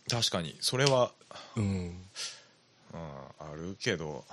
[0.09, 1.11] 確かにそれは、
[1.55, 1.63] うん。
[1.63, 1.93] うん、
[3.39, 4.23] あるけど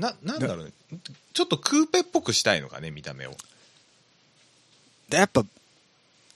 [0.00, 0.72] ななんだろうね。
[1.32, 3.36] ちょっとクーペっぽくしたいのかね見た目を。
[5.08, 5.44] でやっぱ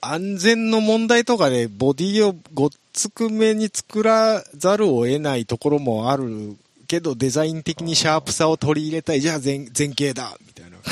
[0.01, 6.55] 安全の問題とかでボディをごっつくめに作らざるを得ないところもある
[6.87, 9.21] けどデザイン的にシャープさを取り入れたい。
[9.21, 10.77] じゃあ前前傾だみたいな。
[10.77, 10.83] うん。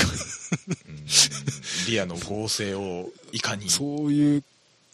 [1.87, 4.43] リアの合成をいかにそういう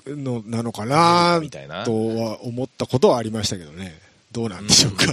[0.08, 1.86] のなのかなみたいな。
[1.86, 4.00] とは思ったことはありましたけどね。
[4.32, 5.06] どうなんでしょうか、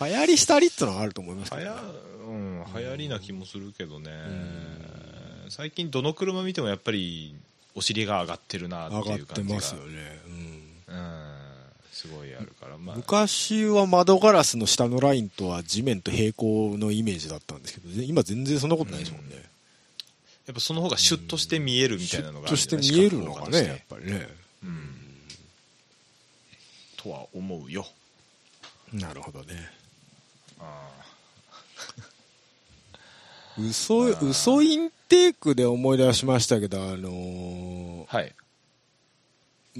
[0.00, 1.70] 流行りしたりってのはあると思いますけどね、
[2.28, 4.10] うん流行りな気もするけどね。
[5.48, 7.34] 最近どの車見てもやっぱり
[7.74, 9.54] お尻が上がってるなって上がっていう感じが。
[9.56, 10.94] ますよね、うん。
[10.94, 11.42] うん。
[11.92, 12.96] すごいあるからまあ。
[12.96, 19.34] 昔は窓ガラスの下のラインとは地面と平行のイメージだったんですけど今全然そんなことないですもんね、
[20.46, 23.62] やっぱその方がシュッとして見えるみたいなのがあとして見えるのか視覚効果として。
[23.62, 24.28] ねやっぱりね。
[24.64, 24.94] うん。
[26.96, 27.86] とは思うよ
[28.92, 29.54] なるほどね。
[30.60, 30.88] あ
[33.58, 38.34] 嘘嘘インテークで思い出しましたけどあのーーはい。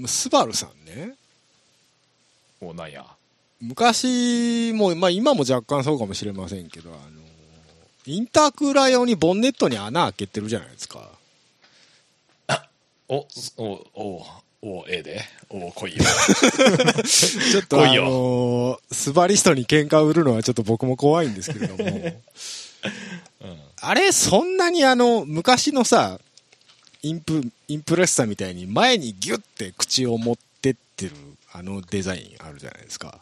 [0.07, 1.15] スバルさんね、
[2.59, 3.05] おなんや。
[3.61, 7.21] 昔も、まあ今も若干そうかもしれませんけど、あの、
[8.05, 11.09] インタークーラー用にボンネットに穴開けてるじゃないですか。
[13.07, 14.25] お、お、お、
[14.65, 15.21] お、ええで。
[15.49, 16.03] お、来いよ。
[17.03, 23.59] ちょっとあのスバリストに喧嘩売るのはちょっと僕も怖いんですけれども、 うん。
[23.81, 26.17] あれ、そんなにあの、昔のさ、
[27.01, 31.11] インプ、インプレッサみたいに前にギュッて口を持ってってる
[31.51, 33.19] あのデザインあるじゃないですか。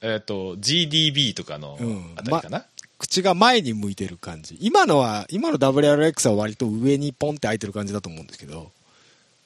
[0.00, 2.64] えっ、と、GDB とかのうんあたりかな、
[2.98, 4.56] 口が前に向いてる感じ。
[4.60, 8.72] 今のは、今の WRX は割と上にポンって開いてる感じだと思うんですけど、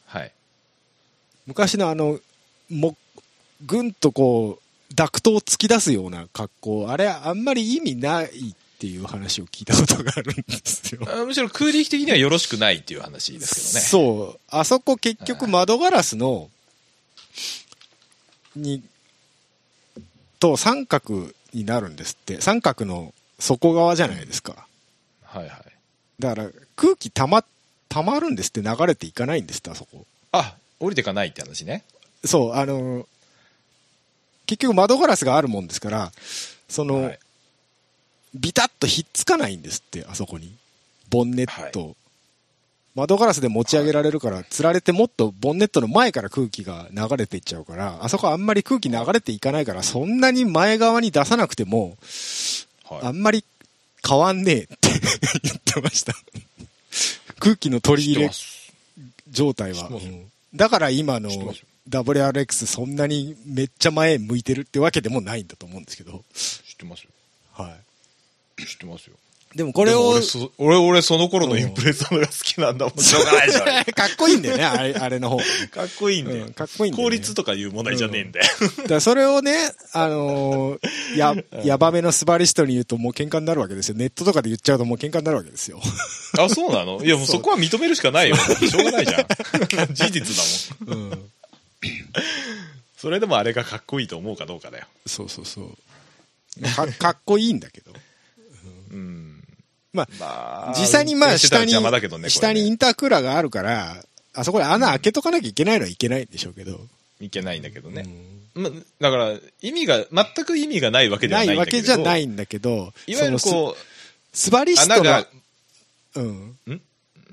[0.07, 0.33] はい。
[1.47, 2.21] 昔のあの、
[2.69, 2.97] も、
[3.67, 11.03] ぐんとこう、ダクトを突き出すような格好、あれあんまり意味ないっていう話を聞いたことがあるんですよ。
[11.13, 13.81] あむしろ空力的にはよろしくないっていう話ですけどね。
[13.81, 14.41] そう。
[14.49, 16.51] あそこ結局窓ガラスの、
[18.57, 18.83] に、
[20.41, 22.41] と三角になるんですって。
[22.41, 24.67] 三角の底側じゃないですか。
[25.23, 25.63] はいはい。
[26.19, 27.45] だから空気たま、
[27.89, 30.07] たまるんですって流れていかないんですって、あそこ。
[30.33, 31.85] あ、降りてかないって話ね。
[32.25, 33.07] そう、あの、
[34.47, 36.13] 結局窓ガラスがあるもんですから、
[36.69, 37.19] その、はい
[38.35, 40.53] ビタッとひっつかないんですって、あそこに。
[41.09, 41.97] ボンネット。
[42.95, 51.97] 窓ガラスで持ち上げられるから、つられてもっとボンネットの前から空気が流れていっちゃうから、あそこあんまり空気流れていかないから、そんなに前側に出さなくても、
[52.85, 53.01] はい。
[53.03, 53.45] あんまり
[54.07, 54.77] 変わんねえって
[55.43, 56.15] 言ってました。
[57.39, 58.73] 空気の取り入れ知
[59.29, 59.91] 状態は。
[60.55, 61.31] だから今の
[61.89, 66.25] WRX そんなにめっちゃ前向いてるってわけでもないんだと思うんですけど。
[66.35, 67.11] 知ってますよ。
[67.53, 67.77] は
[68.59, 69.17] 知ってますよ。
[69.55, 69.59] い。
[69.59, 72.99] でもこれを俺、そ、俺、俺その頃のインプレッサーのが好きなんだもん。
[72.99, 73.61] しょうがないでしょ。
[73.61, 75.39] かっこいいんだよね、あれ あれの方。
[75.39, 76.47] かっこいいんだよ。
[76.47, 78.41] うんかっこいいんだよね効率とかいう問題じゃねえんだ
[78.95, 79.01] よ。
[79.01, 81.35] それをね、あのーや、
[81.65, 83.97] ヤバめのスバリストに言うともう喧嘩になるわけですよ。
[83.97, 85.81] ネットとかで言っちゃうともう喧嘩になるわけですよ。
[86.39, 87.03] あ、そうなの？
[87.05, 88.37] いや、もうそこは認めるしかないよ。
[88.39, 89.27] しょうがないじゃん。
[89.95, 90.37] 事実
[90.87, 91.13] だもん。
[91.13, 91.31] うん。
[92.97, 94.87] それでもあれがかっこいいと思うかどうかだよ。
[95.07, 96.75] そうそうそう。
[96.77, 97.93] かかっこいいんだけど。
[98.93, 99.20] うん。
[99.93, 103.97] まあ、まあ実際にまあ下に、ね、下にイこンタークーラーがあるから、
[104.35, 106.81] あそこで穴開けとかなきゃいけないのはいけないんでしょうけど。
[107.21, 108.05] いけないんだけどね。
[108.07, 111.77] うんま、だから、意味が、全く意味がないわけではなないいんだけど。
[111.79, 113.77] わけじゃないんだけど、いわゆるこ
[114.33, 115.27] ススバリう、スト穴がが、、
[116.17, 116.59] うん？
[116.67, 116.81] うん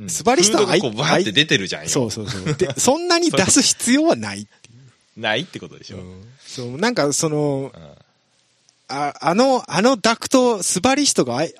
[0.09, 1.89] スバリストがこう、バーって出てるじゃんよ。
[1.89, 2.53] そうそうそう。
[2.53, 4.49] で、 そんなに出す必要はないって
[5.17, 5.97] いないってことでしう。
[5.99, 6.03] ょ。
[6.45, 7.81] そう、なんかその、うん
[8.89, 11.53] ああの、あのダクト、スバリストがあい、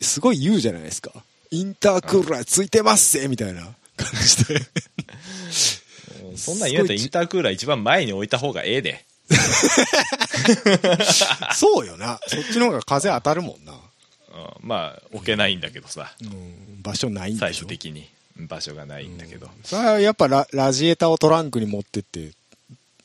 [0.00, 1.12] すごい言うじゃないですか。
[1.50, 3.62] インタークーラーついてますぜみたいな
[3.96, 4.54] 感じで。
[4.54, 9.04] うんそんなん言うとインタークーラー一番前に置いた方がええで。
[11.54, 12.20] そうよな。
[12.26, 13.72] そっちの方が風当たるもんな。
[13.72, 13.78] うん
[14.60, 16.12] まあ、置けないんだけどさ。
[16.20, 18.08] うん、場所ないんで最終的に。
[18.38, 19.48] 場所がないんだけど。
[19.64, 22.32] それはやっぱララジエーターをトランクに持ってって、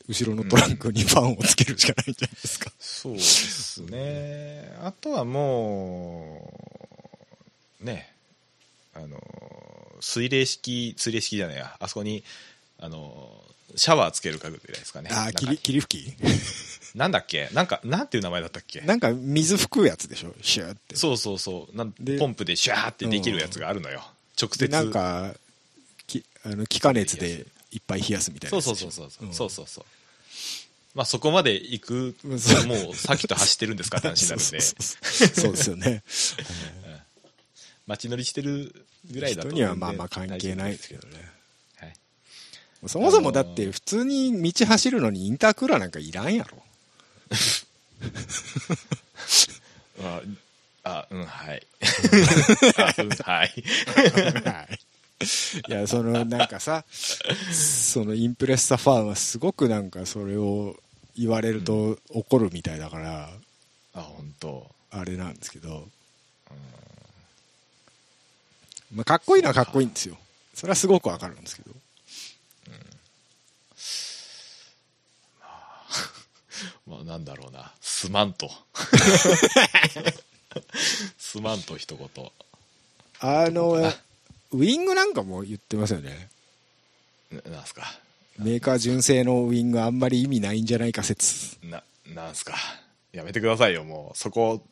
[0.08, 2.70] 後ろのトランクにファンをつけるしかないんじゃないですか。
[2.78, 4.76] そうですね。
[4.82, 6.71] あとはもう、
[7.82, 8.12] ね、
[8.94, 9.20] あの、
[10.00, 12.24] 水冷式、水冷式じゃないや、あそこに、
[12.78, 13.30] あの、
[13.76, 15.10] シャワーつけるかぐらいですかね。
[15.12, 16.14] あ霧、霧吹き？
[16.94, 17.48] なんだっけ？
[17.52, 18.80] なんか、なんていう名前だったっけ？
[18.82, 20.34] なんか水吹くやつでしょ？
[20.42, 20.96] シューって。
[20.96, 24.04] そうそうそうなんでポンプでシュワーってできるやつがあるのよ。
[24.40, 24.58] 直接。
[24.58, 25.34] で、なんか、
[26.06, 28.76] きあの気化熱でいっぱい冷やすみたいなそう。
[28.76, 29.26] そうそうそう。
[29.26, 29.84] んそうそうそう。
[30.94, 32.38] まあそこまで行くもう
[32.94, 36.02] さっきと走ってるんですかって話になるんで、 そうですよね。
[37.86, 38.74] 街乗りしてる
[39.10, 39.48] ぐらいだと。
[39.48, 41.14] 人にはまあまあ関係ないですけどね。
[41.76, 41.94] はい。
[42.86, 46.62] そもそもだって普通に道走るのにインタークーラーなんかいらんやろ。
[50.02, 50.22] あ、
[50.84, 51.66] あうん、はい。
[52.76, 53.64] あうん、はい。
[54.44, 54.78] はい。
[55.68, 60.76] いや、そのなんかさ、そのインプレッサファンはすごくなんかそれを
[61.16, 63.30] 言われると怒るみたいだから、
[63.94, 64.70] あ、本当。
[64.90, 65.88] あれなんですけど、
[68.92, 70.16] まあ、かっこいいのはかっこいいんですよ。
[70.54, 71.70] それはすごくわかるんですけど。
[76.86, 77.72] まあ なんだろうな。
[77.80, 78.50] すまんと。
[81.18, 82.08] すまんと一言。
[83.20, 83.72] あの
[84.50, 86.28] ウィングなんかも言ってますよね。
[87.30, 87.98] ななんすか？
[88.38, 91.56] メーカー純正のウィングあんまり意味ないんじゃないか説。
[91.62, 92.56] な、なんすか？
[93.12, 94.18] やめてくださいよ、もう。
[94.18, 94.62] そこ、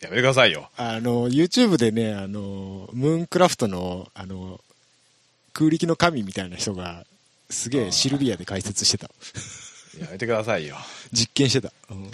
[0.00, 0.70] やめてくださいよ。
[0.76, 4.60] あの、YouTube でね、あの、ムーンクラフトの、あの、
[5.52, 7.06] 空力の神みたいな人が
[7.48, 9.10] すげえシルビアで解説してた。
[9.98, 10.76] やめてくださいよ。
[11.12, 11.72] 実験してた。
[11.90, 12.10] うん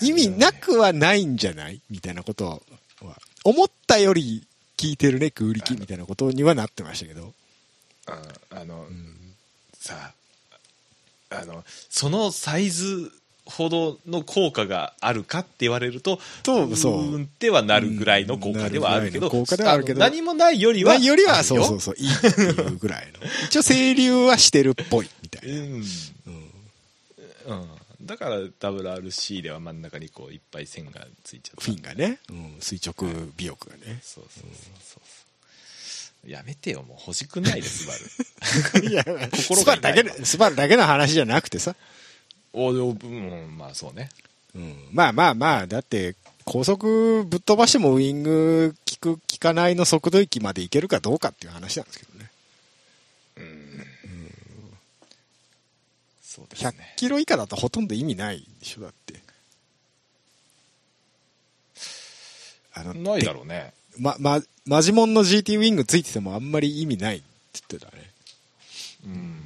[0.00, 2.60] い意味なくはないんじゃないみたいなことは、
[3.44, 4.46] 思ったより
[4.78, 7.24] 聞いてるね、空力みたいなことにはなってましたけど。
[7.26, 7.34] うん
[8.58, 9.16] あの、うん
[9.78, 10.12] さ
[11.30, 13.12] あ、あの、そのサイズ
[13.46, 23.18] ほどの効果があるかって言われると、とそうーんってはなるぐらいの効果ではあるけど、うんなるぐらいの効果ではあるけどの何もないよりは、まあよりは、そうそうそう、いいっていうぐらいの。
[23.46, 25.54] 一応、清流はしてるっぽい、みたいな。
[25.56, 25.72] うん。
[25.72, 25.82] うん
[27.46, 27.68] うん。
[28.06, 31.64] だから WRC では真ん中にこういっぱい線がついちゃった。
[31.64, 34.00] フィンがね、うん、垂直尾翼がね。
[34.02, 34.50] そうそうそう
[34.82, 36.30] そうそう。
[36.30, 38.88] やめてよ、もう欲しくないです、バル。
[38.90, 41.76] いや、心スバが痛いルだけの、スバルだけの話じゃなくてさ。
[42.58, 44.08] おうん、まあそうね。
[44.54, 46.16] うん、まあまあまあ、だって、
[46.46, 52.30] 高速ぶっ飛ばしてもウイング効く、効かないの速度域までいけるかどうかっていう話なんですけどね。
[53.36, 53.86] うん。
[56.22, 56.94] そうです100ね。
[56.96, 59.20] キロ以下だとほとんど意味ないでしょ、だって。
[62.72, 63.74] あの、ないだろうね。
[63.98, 67.26] ま、ま、マジモンの GT ウィングついててもあんまり意味ないって
[67.68, 68.10] 言ってたね。
[69.04, 69.42] うん。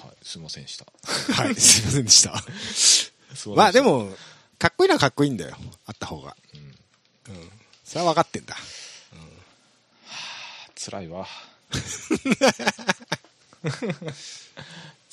[0.00, 0.86] はい、すいませんでした。
[1.34, 2.42] はい、 すいませんでした。
[3.54, 4.14] まあで、も、
[4.58, 5.56] かっこいいのはかっこいいんだよ。
[5.86, 6.36] あった方が。
[7.28, 7.50] うん、うん。
[7.84, 8.56] それは分かってんだ。
[10.84, 11.26] 辛いわ。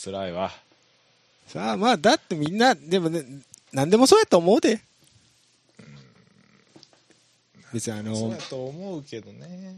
[0.03, 0.51] 辛いわ。
[1.47, 3.23] さあまあ、だってみんな、でもね、
[3.71, 4.81] なんでもそうやと思うで。
[7.71, 9.75] 別にあのそうや、と思うけどね。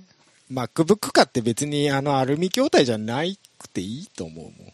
[0.52, 3.24] MacBook 買って別にあのアルミ筐体じゃな
[3.58, 4.74] くていいと思うもん。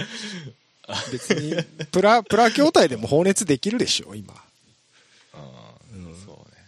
[1.12, 1.54] 別に、
[1.86, 4.34] プラ、プラ筐体でも放熱できるでしょ、今。
[5.34, 6.60] あーうんそうね。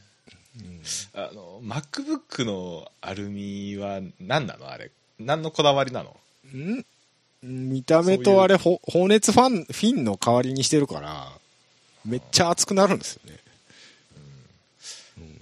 [1.14, 4.70] あの、MacBook のアルミは何なの？
[4.70, 4.90] あれ。
[5.18, 6.16] 何のこだわりなの？
[6.54, 6.84] ん？
[7.42, 11.32] 見た目とあれ、ほ放熱ファン、フィンの代わりにしてるから、
[12.04, 13.38] めっちゃ熱くなるんですよね。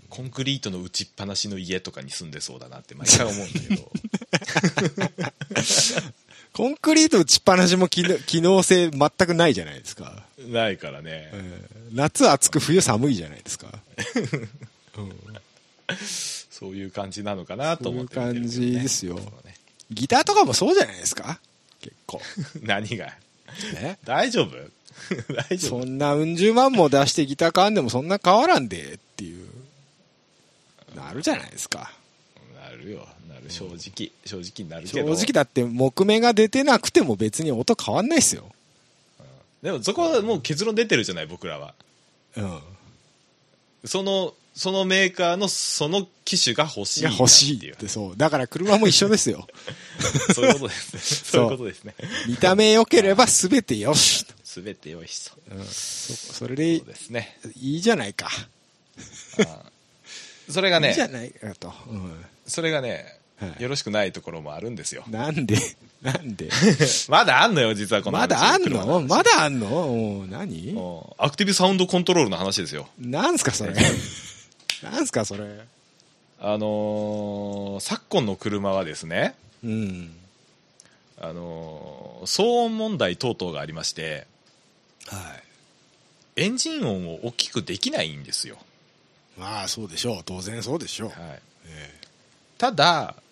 [0.09, 3.93] コンクリートの打ちっぱなしの家とかに住んでそうだなって毎回思うんだけど。
[6.53, 10.25] コンクリート打ちっぱなしも機能機能性全くないじゃないですか。
[10.39, 11.31] ないからね。
[11.33, 13.67] えー夏暑く冬寒いじゃないですか。
[16.51, 19.19] そういう感じなのかなと思って見てるけどねそういう感じですよ
[19.91, 21.41] ギターとかもそうじゃないですか
[21.81, 22.21] 結構。
[22.63, 23.07] 何が？
[23.75, 23.99] ね。
[24.05, 24.57] 大丈夫？
[25.35, 25.81] 大丈夫？
[25.81, 29.49] そんなうん十万も出してギター買わんでもそんな変わらんでっていう、
[30.95, 31.93] なるじゃないですか。
[32.55, 33.09] なるよ。
[33.51, 34.13] 正直。
[34.25, 35.13] 正直になる正けど。
[35.13, 38.45] 直だって木目が出てなくても別に音変わんないっすよ。
[39.63, 41.75] でもそこはもう結論出てるじゃない、僕らは。
[42.37, 42.61] うん。
[43.85, 47.09] その、そのメーカーのその機種が欲しいいう。
[47.11, 48.17] が欲しいってそう。
[48.17, 49.47] だから車も一緒ですよ。
[50.35, 51.01] そういうことですね。
[51.25, 51.95] そういうことですね。
[52.27, 54.27] 見た目良ければ全てよし。
[54.45, 55.39] すべてよいしと。
[55.53, 57.39] うん、そそれでそうですね。
[57.61, 58.29] いいじゃないか。
[59.39, 59.71] あー
[60.53, 61.73] それがいいじゃね、ないかと。
[61.89, 63.20] うんそれがね、はい
[63.59, 65.05] よろしくないところもあるんですよ。
[65.09, 65.57] なんで？
[66.03, 66.49] なんで？
[67.09, 69.01] まだあんのよ、実はこの話まだあんの？
[69.03, 70.27] まだあんの？
[70.29, 70.71] 何？
[70.71, 72.89] うんアクティブサウンドコントロールの話ですよ。
[72.99, 73.75] なんすかそれ？
[74.83, 75.45] なんすかそれ？
[76.43, 80.11] あのー昨今の車はですね、うん。
[81.21, 84.27] あのー騒音問題等々がありまして、
[85.07, 85.35] は
[86.37, 86.43] い。
[86.43, 88.57] エンジン音を大きくできないんですよ。
[89.37, 90.23] まあそうでしょう。
[90.25, 91.09] 当然そうでしょう。
[91.11, 91.95] はい、え
[92.59, 93.30] ただ、えはい。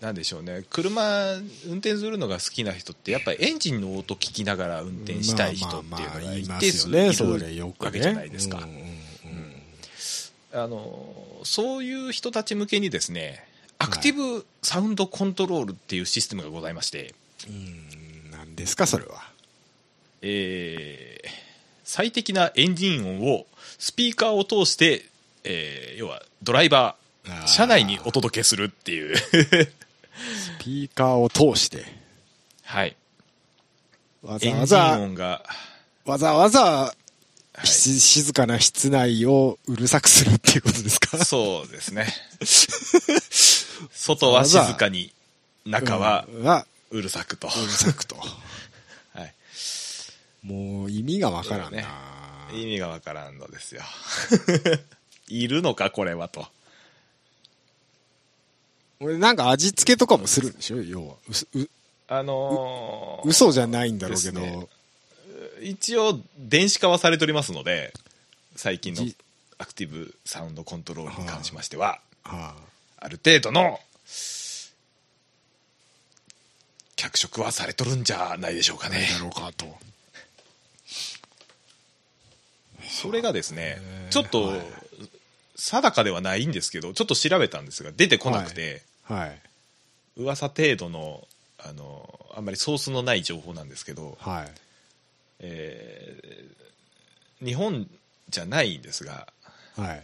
[0.00, 1.32] なんでしょうね、車、
[1.66, 8.58] 運転するのが好きな人って、やっぱりエンジンの音聞きながら運転したい人っていうのが一定数いるわけじゃないですか。
[8.58, 8.86] うんうんうん
[10.52, 13.46] あのそういう人たち向けにですね、
[13.78, 17.14] アクティブサウンドコントロールっていうシステムがございまして、
[17.46, 18.30] うん。
[18.30, 19.30] なんですかそれは。
[20.22, 21.46] えー
[21.88, 23.46] 最適なエンジン音を
[23.78, 25.04] スピーカーを通して、
[25.44, 27.05] えー要はドライバー、
[27.46, 29.24] 車内にお届けするっていう、ス
[30.60, 31.84] ピーカーを通して、
[32.64, 32.96] はい、
[34.22, 35.42] わざわざ、
[36.04, 36.94] わざわざ、は
[37.64, 37.66] い。
[37.66, 41.24] し静かな室内をうるさくするっていうことですか？
[41.24, 42.06] そうですね。
[43.92, 45.12] 外は静かに、
[45.64, 47.48] 中はうんは、うるさくと。
[47.48, 48.16] うるさくと。
[49.14, 49.34] はい、
[50.42, 51.86] もう意味がわからんな、ね。
[52.52, 53.82] 意味がわからんのですよ。
[55.28, 56.46] いるのか、これはと。
[59.00, 60.82] 俺なんか味付けとかもするんでしょ？
[60.82, 61.14] 要は。
[61.28, 61.68] うすう
[62.08, 64.66] あのー嘘じゃないんだろうけど、ね。
[65.60, 67.92] 一応電子化はされておりますので
[68.54, 69.16] 最近のじ
[69.58, 72.54] アクティブサウンドコントロールに関しましては、は
[73.00, 73.08] あ。
[73.08, 73.80] る程度の
[76.96, 79.06] 脚色はされとるんじゃないでしょうかあ、ね。
[79.12, 79.66] だろうかと。
[82.88, 83.78] それがですね
[84.10, 84.60] ちょっとはい。
[85.58, 89.40] 定かではないんですけどちょっと調べたんですが出てこなくて、はい。
[90.16, 91.26] 噂程度の
[91.58, 94.50] あのあんまりソースのない情報なんですけど、はい。
[95.40, 96.56] えー
[97.44, 97.86] 日本
[98.30, 99.28] じゃないんですが、
[99.76, 100.02] はい。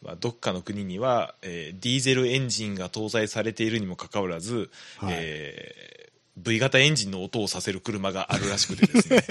[0.00, 6.02] まあ、どっかの国には、えーディーゼルエンジンが搭載されているにもかかわらず、はいえー
[6.38, 9.22] V 型エンジンの音をさせる車があるらしくてですね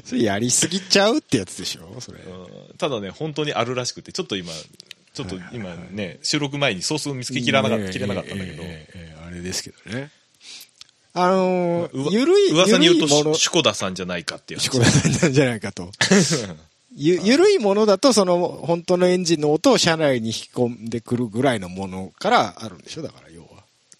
[0.04, 2.18] それやりすぎちゃうってやつでしょそれ。
[2.20, 4.50] うんただね本当にあるらしくてちょっと今
[5.14, 10.10] ちょっとはいはいはい今ね収録前にソースを見つけきらなかった、ねきれなかったんだけど、ええええあれですけどね。
[11.16, 15.90] あのうわー、ゆるい、噂によるとシュコダさんじゃないかっていう話シコダさんなんじゃないかと。
[16.96, 23.48] ゆ、ゆるいものだと、その、本当のエンジンの音を車内に引き込んでくるぐらいのものからあるんでしょだから、要は。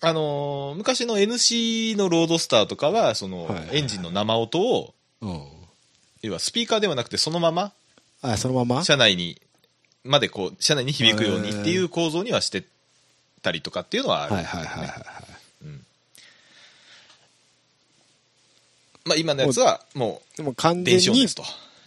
[0.00, 5.42] あのー昔の NC のロードスターとかはその、エンジンの生音をうん。
[6.22, 7.72] 要はスピーカーではなくてそのまま
[8.22, 8.84] あ、そのまま？
[8.84, 9.40] 車内に
[10.04, 12.64] までこう車内に響くようにっていう構造にはして
[13.42, 15.04] たりとかっていうのはあるんはいはいはいはい。
[15.64, 15.84] うん
[19.06, 21.26] まあ今のやつはもでも完う全に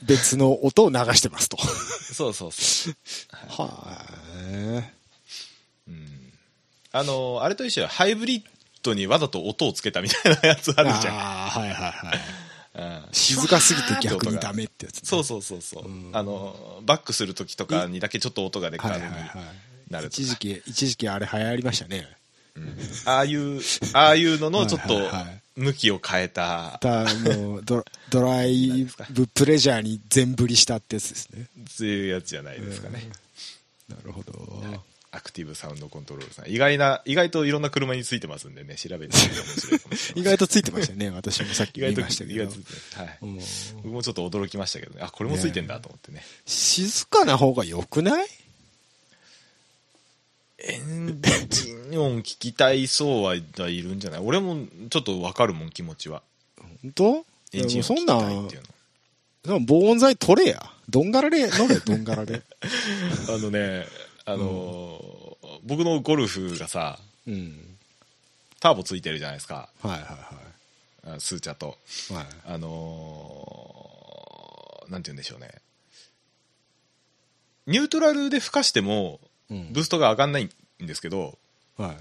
[0.03, 1.57] 別の音を流してますと。
[1.57, 2.95] そうそうそう、
[3.49, 4.05] は
[5.88, 6.34] うん、
[6.91, 8.43] あのあれと一緒よハイブリッ
[8.84, 10.86] ドにわざと音をつけたみたいなやつあい。
[10.86, 12.47] るじゃんああ、はいはいはい。
[12.78, 15.01] うん静かすぎて逆にダメってやつね。
[15.03, 20.07] そうそうそうそう、うんあのバックする時とかにだけちょっと音がでかめにはいはいはい。
[20.07, 22.07] 一時期、一時期あれ流行りましたね。
[22.55, 23.61] うんああいう
[23.93, 31.47] ああいうののちょっとはいはいはい向きを変えたたもうドドライブプレジャーに全振りしたってやつですね。
[31.67, 33.09] そういうやつじゃないですかね、
[33.89, 34.34] なるほど。
[35.18, 36.49] アクティブサウンドコントロールさん。
[36.49, 40.34] 意外な意外といろんな車についてますんでね調べてみて面白いかもしれ意ない。
[40.34, 41.09] 外とついてましたね。
[41.09, 42.36] 私もさっき 意言外といましたけど。
[42.36, 42.53] 意外と。
[42.53, 43.18] ついてますはい。
[43.22, 43.36] うん。
[43.84, 45.01] 僕もちょっと驚きましたけどね。
[45.01, 46.24] あこれもついてんだと思ってね。
[46.45, 48.28] 静かな方が良くない？
[50.59, 53.41] エンジン音聞きたいそうはい
[53.82, 54.22] るんじゃない？
[54.24, 56.22] 俺もちょっと分かるもん気持ちは。
[56.84, 57.26] 本当？
[57.53, 58.68] エンジン音聞きたいっていうの。
[59.45, 60.72] そんな防音材取れや。
[60.89, 62.41] どんがらで乗れ、どんがらで。
[63.30, 63.86] あのね
[64.28, 64.97] あのー
[65.63, 67.55] 僕のゴルフがさうん。
[68.59, 70.01] ターボついてるじゃないですかはいはい
[71.15, 71.73] あスーチャとは
[72.13, 72.15] い。
[72.17, 72.25] はい。
[72.47, 75.49] あのーなんて言うんでしょうね
[77.65, 79.19] ニュートラルで吹かしても
[79.49, 80.49] うんブーストが上がんないん
[80.86, 81.38] ですけど、
[81.78, 81.97] はい。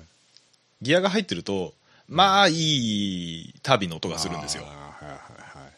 [0.83, 1.73] ギアが入ってると
[2.09, 5.71] まあいいタービンの音がするんですよはいはいはい。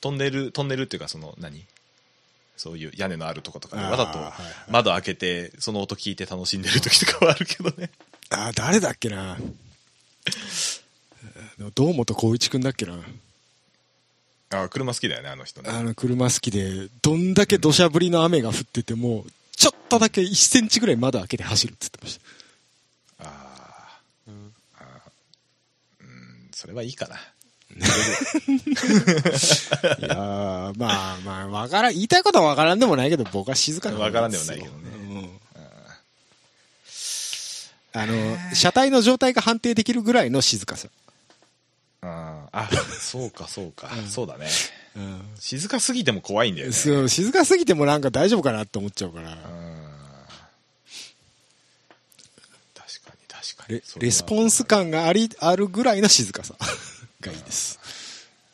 [0.00, 1.64] トンネルトンネルっていうかその何？
[2.56, 4.18] そういう屋根のあるとことかでわざと
[4.70, 7.90] 窓開けてその音聞いて楽しんでる時とかはあるけどね。
[8.30, 9.36] あー、誰だっけな。
[11.74, 12.98] 堂本光一くんだっけな。
[14.50, 15.70] あー車好きだよねあの人ね。
[15.70, 19.24] あの車好きで、どんだけ土砂降りの雨が降ってても、
[19.56, 22.20] ちょっとだけ1センチぐらい窓開けて走るって言ってまし
[23.18, 23.28] た。
[23.28, 24.32] あー。
[24.78, 26.04] あー。
[26.04, 27.16] うんそれはいいかな
[27.76, 27.80] い
[30.02, 35.30] やーまあまあ、わからん、言いたいことはわからんでもないけど、僕は静かなわからんでもないけどね
[37.94, 38.00] うん。
[38.00, 40.88] あの、車体の状態が判定できるぐらいの静かさ。
[42.02, 42.68] あーあ
[43.00, 44.08] そうかそうか、うん。
[44.08, 44.48] そうだね。
[44.96, 45.20] うん。
[45.38, 46.72] 静かすぎても怖いんだよね。
[46.72, 49.32] そう、静かすぎてもなんか大丈夫かなって思っちゃうから。
[49.32, 49.36] うん。
[52.74, 56.54] 確かに確かレにそれはレスポンス感があり、あるぐらいの静かさ
[57.26, 57.78] がいいです。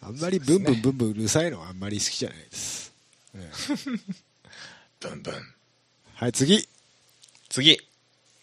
[0.00, 2.92] あんまりブンブンブンブンうるさいのはあんまり好きじゃないです。
[5.00, 5.34] ブンブン
[6.14, 6.68] はい、次。
[7.48, 7.78] 次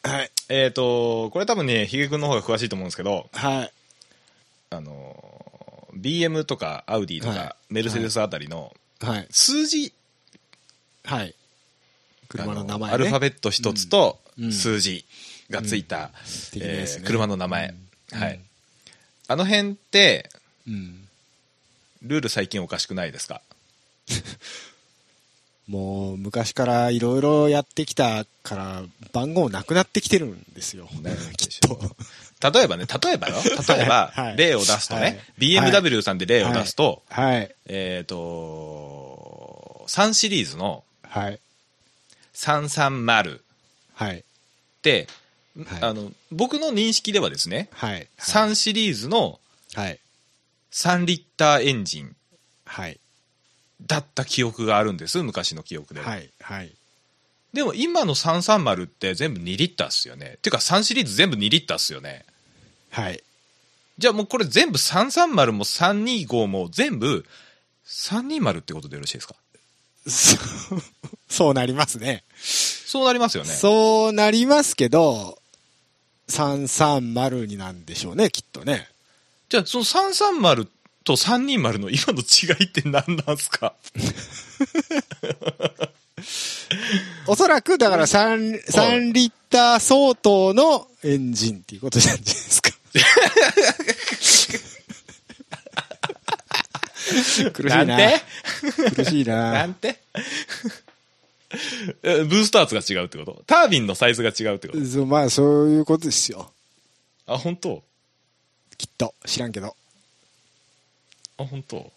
[0.03, 0.31] はい。
[0.49, 3.73] えっ、とこれ多分ねヒゲ君の方が詳しいと思うんですけどはい。
[4.69, 9.27] あの BM とかアウディとか、はいメルセデスあたりのはい。
[9.29, 9.93] 数字、
[11.03, 11.35] はい。
[12.29, 12.91] 車の名前、ね。
[12.91, 15.05] あアルファベット一つとうん数字
[15.49, 16.09] がついた、うん
[16.51, 17.73] 的なやつねえー車の名前、
[18.13, 18.39] うんはい、
[19.29, 20.29] あの辺って
[20.67, 21.07] うん。
[22.01, 23.41] ルール最近おかしくないですか？
[25.67, 30.89] もう昔からいろいろやってきたから番号なくなってきてるんですよ。
[31.37, 31.79] きっと。
[32.51, 33.35] 例えばね例えばよ
[33.67, 37.53] 例えば、はい例を出すとね、はい BMW さんで例を出すと、はい。
[37.67, 41.39] えっ、と3シリーズのはい。
[42.33, 43.41] 330っ
[43.93, 44.23] はい。
[44.81, 45.07] て、
[45.65, 48.07] はいあの僕の認識ではですね、はい。
[48.19, 49.39] 3シリーズの
[49.73, 49.99] はい。
[50.71, 52.15] 3リッターエンジン
[52.65, 52.99] はい。
[53.85, 56.29] だった記憶があるんです昔の記憶では、はい。
[56.41, 56.71] はい。
[57.53, 60.37] でも今の330って全部2リッターっすよね。
[60.41, 62.25] てか3シリーズ全部2リッターっすよね。
[62.91, 63.23] はい。
[63.97, 67.25] じゃあもうこれ全部330も325も全部
[67.87, 69.35] 320ってことでよろしいですか？
[71.27, 72.23] そうなりますね。
[72.41, 73.53] そうなりますよね。
[73.53, 75.38] そうなりますけど、
[76.29, 78.87] 330になんでしょうね、きっとね。
[79.49, 80.67] じゃあその330
[81.03, 83.73] と320の今の違いって何なんすか？
[87.27, 92.69] おそらく、だから3、3リッター相当のエンジンっていうことじゃないですか。
[97.53, 97.85] 苦しいな。
[97.85, 98.21] なんて？
[98.95, 99.51] 苦しいな。
[99.51, 99.99] なんて？
[100.15, 100.19] え
[102.01, 103.43] ブースト圧が違うってこと？
[103.47, 104.85] タービンのサイズが違うってこと？
[104.85, 106.51] そうまあ、そういうことですよ。
[107.25, 107.83] あ、本当？
[108.77, 109.13] きっと。
[109.25, 109.75] 知らんけど。
[111.37, 111.91] あ、本当？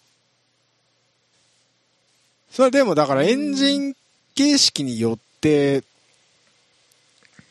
[2.50, 3.96] それでも、だからエンジン
[4.34, 5.84] 形式によって、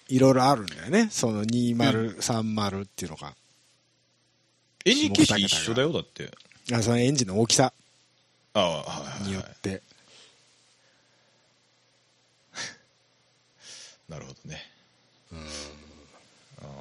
[0.09, 1.07] いろいろあるんだよね。
[1.11, 3.33] その20、30っていうのが。
[4.85, 6.31] エンジン形式一緒だよ、だって。
[6.73, 7.73] あそのエンジンの大きさ
[9.23, 9.55] によっ。
[9.57, 9.81] て。
[14.11, 14.69] なるほどね。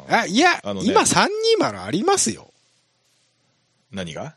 [0.09, 2.53] あ、いや、あのね今320ありますよ。
[3.93, 4.35] 何が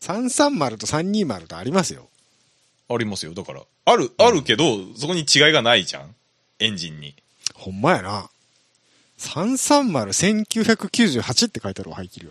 [0.00, 2.08] ？330と320とありますよ。
[2.88, 3.34] ありますよ。
[3.34, 6.14] だから、ある、あるけど、そこに違いがないじゃん
[6.60, 7.16] エンジンに。
[7.54, 8.30] ほんまやな。
[9.18, 12.28] 330-1998って書いてあるわ、排気量。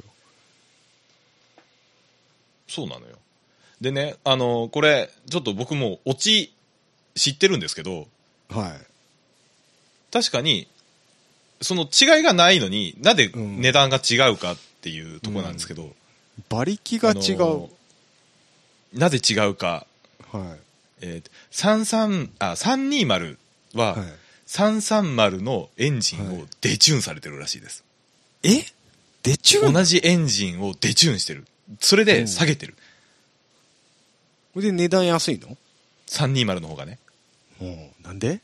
[2.69, 3.17] そうなのよ。
[3.81, 6.53] でね、あの、これ、ちょっと僕もオチ
[7.15, 8.07] 知ってるんですけど、
[8.49, 8.90] はい。
[10.11, 10.67] 確かに、
[11.61, 15.93] その違いがないのになぜうん値段が違うかっていうところなんですけど、
[16.49, 17.69] 馬力が違う。
[18.93, 19.85] なぜ違うか、
[20.31, 20.57] は
[21.01, 23.37] えー、33あ320い。
[23.73, 24.05] は、はい。
[24.47, 27.85] 330のエンジンはいをデチューンされてるらしいです。
[28.43, 28.65] え？
[29.23, 29.73] デチューン？
[29.73, 31.45] 同じエンジンをデチューンしてる。
[31.79, 32.75] それで下げてる。
[34.53, 35.55] これで値段安いの
[36.07, 36.99] ？320の方がね。
[37.61, 37.89] うん。
[38.03, 38.27] なんで？
[38.27, 38.41] え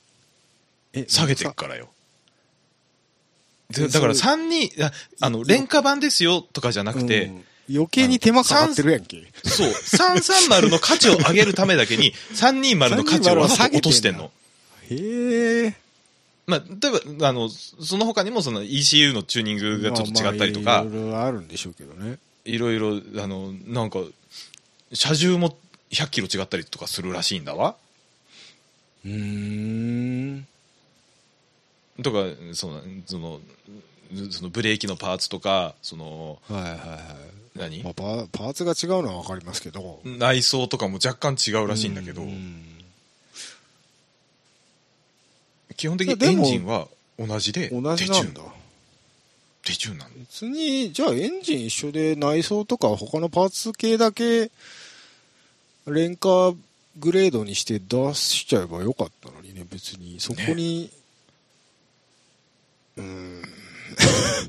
[1.08, 1.90] 下げてからよ。
[3.72, 9.28] だからそれ32、ああの、廉価版ですよとかじゃなくて、うん余計に手間かかってるやんけ。
[9.44, 14.32] そう、330の価値を上げるためだけに、320の価値を落としてんの。
[14.90, 15.76] へえ。
[16.46, 22.20] まあ、例えば、あの、その他にもその ECU のチューニングがちょっと違ったりとかまあまあ、いろいろあるんでしょうけどね。
[22.46, 24.00] いろいろ、あの、なんか、
[24.94, 25.58] 車重も
[25.92, 27.76] 100キロ違ったりとかするらしいんだわ。
[29.06, 30.48] うーん。
[32.04, 33.40] とか、その、その、
[34.32, 36.80] そのブレーキのパーツとか、その、はいはいはい。
[37.58, 37.84] 何？
[37.84, 40.00] まあ、パーツが違うのはわかりますけど。
[40.06, 42.64] 内装とかも若干違うらしいんだけどう、ん
[45.76, 46.88] 基本的にエンジンは
[47.20, 48.42] 同じで、同じなんだ。
[49.66, 50.16] デチューンなんだ。
[50.20, 54.52] 別に、じゃあエンジン一緒で内装とか他のパーツ系だけ、
[55.86, 56.54] 廉価
[56.98, 60.20] グレードにして出しちゃえばよかったのにね、別に。
[60.20, 60.90] そこに、
[62.98, 63.42] うん。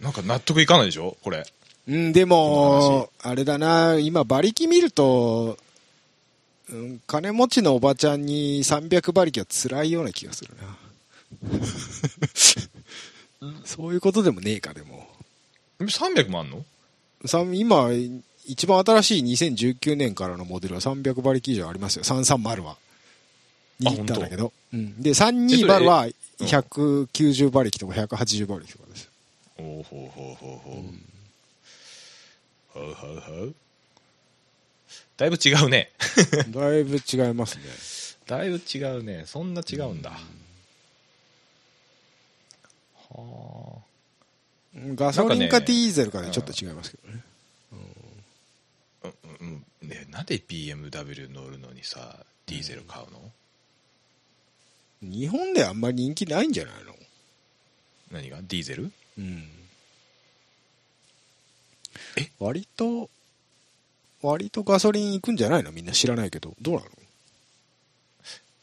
[0.03, 1.17] なんか納得いかないでしょ？
[1.23, 1.47] これ。
[1.87, 5.57] うん、でこも、あれだな、今、馬力見ると、
[6.71, 10.55] うん、金持ちのおばちゃんに300馬力は辛いような気がする
[13.41, 13.53] な。
[13.65, 15.09] そういうことでもねえか、でも。
[15.81, 16.65] 300もあんの？
[17.27, 17.89] さ今、
[18.45, 22.03] 一番新しい2019年からのモデルは300馬力以上ありますよ。
[22.05, 22.77] 330は。
[23.81, 24.53] 2リッターだけど。
[24.73, 25.01] うん。
[25.03, 26.09] で、320は
[26.41, 29.11] 190馬力とか180馬力とかです。
[29.57, 31.09] ほうほうほうほうほう。
[32.69, 33.55] ほうほうほう。
[35.17, 35.91] だいぶ違うね。
[36.51, 37.65] だいぶ違いますね。
[38.27, 39.25] だいぶ違うね。
[39.27, 40.19] そんな違うんだ。
[43.11, 43.83] は
[44.95, 47.25] ガソリンかディーゼルかでちょっと違いますけどね。
[49.03, 49.09] あ。
[49.41, 53.33] うん、うんね、なんで BMW 乗るのにさ、ディーゼル買うの、
[55.03, 56.95] 日本であんまり人気ないんじゃないの？
[58.11, 58.39] 何が？
[58.39, 58.91] ディーゼル？
[59.19, 59.49] うん。
[62.17, 62.31] え？
[62.39, 63.11] 割と、
[64.23, 65.73] 割とガソリン行くんじゃないの？
[65.73, 66.55] みんな知らないけど。
[66.61, 66.89] どうなの？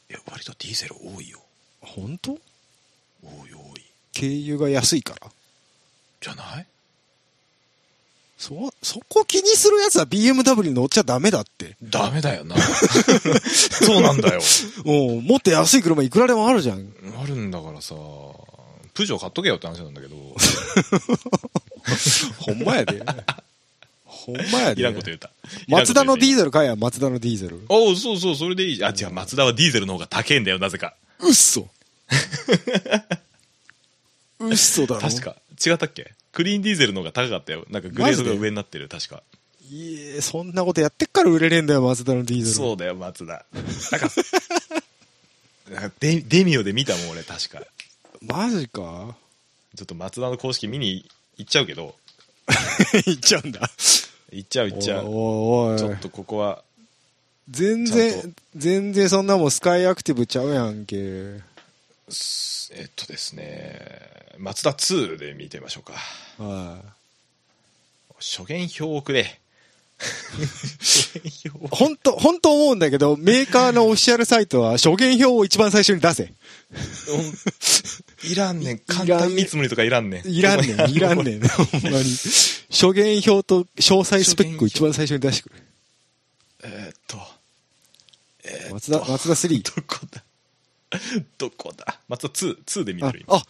[0.09, 1.39] いや、割とディーゼル多いよ。
[1.81, 2.31] 本当？
[2.31, 2.37] 多
[3.47, 3.85] い多い。
[4.13, 5.31] 軽油が安いから？
[6.21, 6.67] じゃない？
[8.37, 11.77] そ、そこ気にするやつは BMW に乗っちゃダメだって。
[11.81, 12.55] ダメだよな。
[13.49, 14.41] そうなんだよ。
[14.85, 16.93] おうもっと安い車いくらでもあるじゃん。
[17.21, 17.95] あるんだからさ、
[18.93, 20.15] プジョー買っとけよって話なんだけど、
[22.39, 23.01] ほんまやで。
[24.03, 24.81] ほんまやで。
[24.81, 25.31] いらんこと言った。
[25.67, 26.51] マツダのディーゼル。
[26.51, 27.61] 買えや、マツダのディーゼル。
[27.69, 28.93] おうそうそう、それでいいじゃん。
[28.93, 30.93] あ、違う、マツダはディーゼルの方が高いんだよ、なぜか。
[31.19, 31.67] うっそ。
[34.39, 35.35] 嘘だろ確か。
[35.63, 36.13] 違ったっけ？
[36.31, 37.65] クリーンディーゼルの方が高かったよ。
[37.69, 39.23] なんかグレードが上になってる、確か。
[39.69, 43.45] いえそんなことやってっから売れねえんだよマツダのディーゼルそうだよ、松田。
[43.91, 44.09] なんか、
[45.71, 47.61] なんかデデミオで見たもん、俺、確か。
[48.21, 49.15] マジか？
[49.75, 51.95] ちょっと松田の公式見に行っちゃうけど、
[53.05, 53.69] 言っちゃうんだ
[54.31, 55.05] 行っちゃう行っちゃう。
[55.07, 56.63] おいおいちょっとここは、
[57.49, 61.43] 全然全然そんなもんスカイアクティブちゃうやんけす
[62.07, 62.11] え
[62.83, 63.99] っとですね、
[64.37, 65.93] 松田2で見てみましょうか。
[66.43, 66.77] は
[68.19, 69.39] 初見表をくれ。
[71.71, 76.23] 本当本当思うんだけどメーカーのオフィシャルサイトは初見表を一番最初に出せ。
[76.23, 76.27] う
[78.27, 78.31] ん。
[78.31, 78.79] いらんねん。
[78.79, 80.27] 簡単見積もりとかいらんねん。
[80.27, 81.47] いらんねんいらんねん。
[81.47, 82.13] ほんまに。
[82.69, 85.61] 初見表と詳細スペックを一番最初に出してくれ。
[86.63, 87.17] えーっと。
[88.43, 88.73] えーっと。
[88.75, 90.24] 松田松田3どこだ？
[91.37, 91.99] どこだ？
[92.07, 93.37] 松田2、2で見てある今。
[93.37, 93.43] あ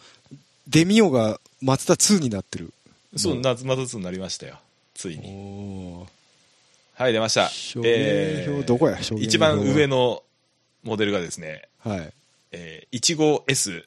[0.68, 2.72] デミオが松田2になってる
[3.16, 4.58] そう、夏松田2になりましたよ。
[4.94, 5.28] ついおに。
[5.28, 6.06] お
[6.94, 7.48] はい、出ました。
[7.48, 8.98] 初見表どこや？
[9.18, 10.22] 一番上の
[10.82, 12.12] モデルがですね、はい
[12.52, 13.84] えー、15S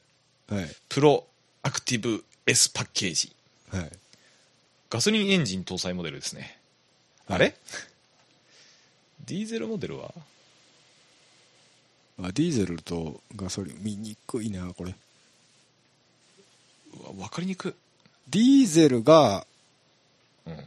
[0.47, 1.25] はいプロ
[1.63, 3.31] アクティブ S パッケージ。
[3.71, 3.89] はい
[4.89, 6.57] ガソリンエンジン搭載モデルですね。
[7.27, 7.55] あれ？
[9.25, 10.11] ディーゼルモデルは？
[12.21, 14.95] あディーゼルとガソリン見にくいなこれ。
[17.15, 17.73] うわ、わかりにくい。
[18.29, 19.45] ディーゼルが
[20.45, 20.57] うん。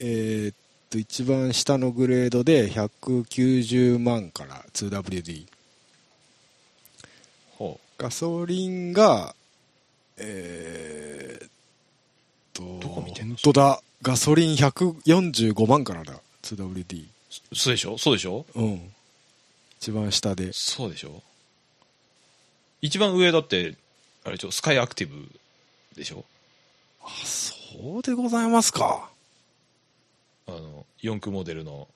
[0.00, 0.56] えーっ
[0.90, 5.46] と一番下のグレードで190万から 2WD
[7.56, 9.34] ほガソリンが
[10.18, 11.48] えーっ
[12.52, 13.36] とどこ見てんの？
[13.36, 13.82] 本当だ。
[14.02, 17.04] ガソリン145万からだ 2WD
[17.52, 17.56] う。
[17.56, 17.96] そうでしょ？
[17.96, 18.44] そうでしょ？
[18.54, 18.92] うん
[19.82, 20.52] 一番下で。
[20.52, 21.24] そうでしょ？
[22.82, 23.74] 一番上だって、
[24.22, 24.52] あれでしょ？
[24.52, 25.28] スカイアクティブ
[25.96, 26.24] でしょ？
[27.02, 29.10] あそうでございますか。
[30.46, 31.88] あの、四駆モデルの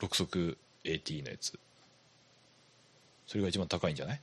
[0.00, 1.56] 6速 AT のやつ。
[3.28, 4.20] それが一番高いんじゃない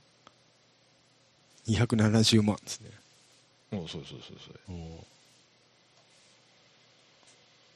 [1.68, 2.90] ？270万ですね。
[3.72, 4.36] うん、そうそうそう
[4.68, 4.74] そう。
[4.74, 4.78] う。
[4.78, 4.90] ん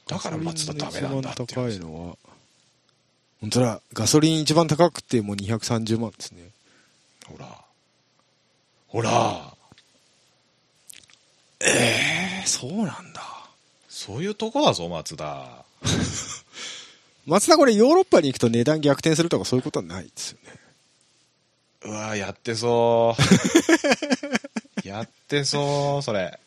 [0.05, 2.17] だから松田ダメなんだって高いのは
[3.41, 6.51] 本当だガソリン一番高くてもう230万ですね
[7.27, 7.45] ほら。
[8.87, 9.53] ほら。
[11.59, 13.21] えー、そうなんだ
[13.87, 15.63] そういうとこだぞ、松田。
[17.25, 20.59] 松田これヨーロッパに行くと値段逆転するとかそういうことはないですよね
[21.83, 23.15] うわやってそ
[24.83, 24.85] う。
[24.87, 26.39] やってそう、それ。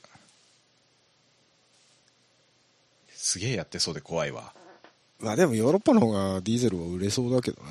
[3.15, 4.53] すげえやってそうで怖いわ。
[5.25, 7.71] まあでもヨーロッパの方がディーゼルは売れそうだけどな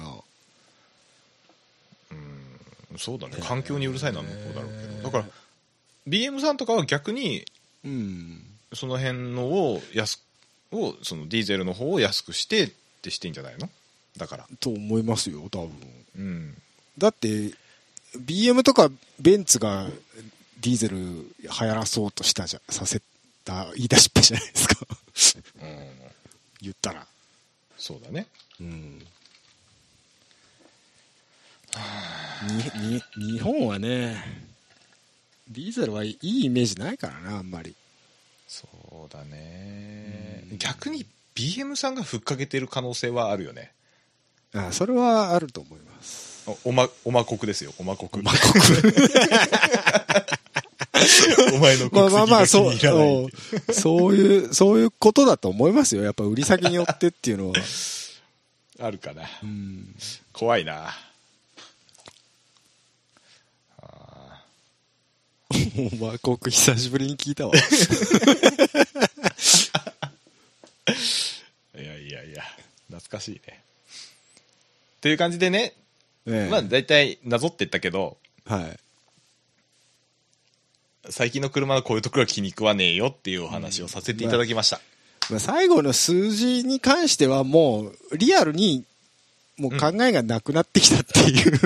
[2.12, 3.36] うん、そうだね。
[3.42, 5.04] 環境にうるさいのは向こうだろうけど。
[5.04, 5.26] だから、
[6.08, 7.46] BM さんとかは逆に、
[7.86, 8.44] うん
[8.74, 10.20] その辺のを安
[10.72, 12.72] を、そのディーゼルの方を安くしてっ
[13.04, 13.70] てしてんじゃないの？
[14.18, 14.48] だから。
[14.60, 15.72] と思いますよ多分
[16.18, 16.58] うん。
[16.98, 17.52] だって
[18.18, 18.90] BM とか
[19.20, 19.88] ベンツが
[20.62, 23.02] ディーゼル流行らそうとしたじゃさせ
[23.46, 24.76] た言い出しっぺじゃないですか
[25.62, 25.90] うん。
[26.62, 27.06] 言ったら
[27.84, 28.28] そうだね。
[28.62, 29.06] うん。
[32.80, 34.16] にに日本はね
[35.50, 37.76] ディーゼルはいいイメージないからなあんまり。
[38.48, 38.66] そ
[39.10, 40.46] うだね。
[40.50, 40.58] うん。
[40.60, 41.06] 逆に
[41.36, 43.74] BM さんがふっかけてる可能性はあるよね。
[44.54, 46.50] あそれはあると思います。
[46.66, 48.94] おおまおま国ですよおま国お前の国
[51.92, 53.32] まあまあまあそう籍が気に入らない
[53.66, 56.04] そうそういうそういうことだと思いますよ。
[56.04, 57.56] やっぱ売り先によってっていうのは。
[58.80, 59.30] あるかな。
[59.44, 59.96] うん。
[60.32, 60.96] 怖いな。
[63.78, 64.44] あ
[65.52, 67.54] お前国久しぶりに聞いたわ。
[67.54, 67.58] ー
[71.82, 72.44] いやいやいや
[72.88, 73.64] 懐かしいね。
[74.98, 75.74] っていう感じでね、
[76.26, 76.50] ねえ。
[76.50, 78.18] まあ大体なぞってったけど。
[78.46, 78.80] はい
[81.10, 84.80] 最近の車はこういうところが気に食わねえよっていうお話をさせていただきました、
[85.30, 88.86] まあ、最後の数字に関してはもうリアルに
[89.58, 91.60] もう考えがなくなってきたっていう、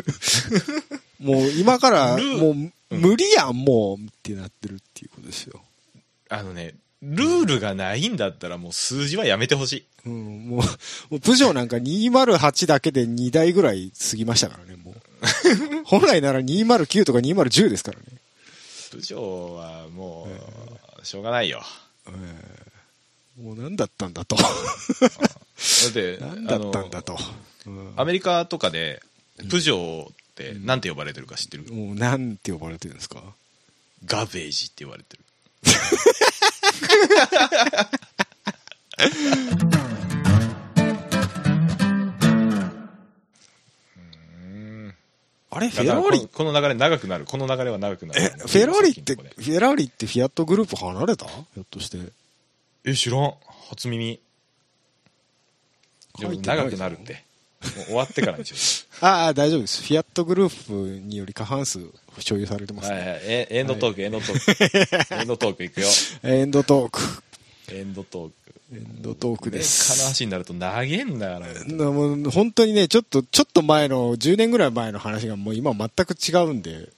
[1.24, 3.02] もう今からもううん。
[3.02, 5.62] 無理やんもうってなってるっていうことですよ、
[6.30, 9.86] あのねルールがないんだったらもう数字はやめてほしい。
[10.06, 10.64] うん、もうも
[11.12, 14.96] うプジョーなんか208だけで2台ぐらい過ぎましたからねもう。
[15.86, 18.06] 本来なら209とか210ですからね、
[18.92, 20.28] 部長はも
[21.02, 21.62] うしょうがないよ。
[22.08, 22.12] え
[23.40, 23.42] え。
[23.42, 24.36] もう何だったんだと。
[24.36, 24.44] だ
[25.90, 27.18] って 何だったんだと、
[27.66, 27.94] うん。
[27.98, 29.02] アメリカとかで
[29.50, 31.64] プジョーっって、なんて呼ばれてるか知ってる？
[31.74, 33.24] もう、なんて呼ばれてるんですか？
[34.06, 35.24] ガベージって言われてる。
[45.58, 46.28] あれフェラーリ？
[46.32, 47.26] この流れ長くなる。
[47.26, 48.22] この流れは長くなる。
[48.22, 51.26] え、フェラーリって、フェラーリってフィアットグループ離れた？
[51.26, 51.98] ひょっとして。
[52.86, 53.34] え、知らん。
[53.70, 54.20] 初耳。
[56.20, 57.24] 長くなるって。
[57.88, 59.82] 終わってからにしよ ああ、大丈夫です。
[59.82, 61.80] フィアットグループにより過半数
[62.20, 62.86] 所有されてまう。
[62.86, 62.98] すね。
[62.98, 63.20] はいはい。
[63.24, 65.14] えエンドトーク、エンドトーク。
[65.16, 65.88] エンドトークいくよ。
[66.24, 67.02] エンドトーク。
[67.72, 68.36] エンドトーク。
[68.74, 70.00] エンドトークです。
[70.00, 71.64] 話になると長えんだから。
[71.66, 76.90] なもう本当にね、ちょっと、ちょっと前の、10年ぐらい前の話がもう今全く違うんで、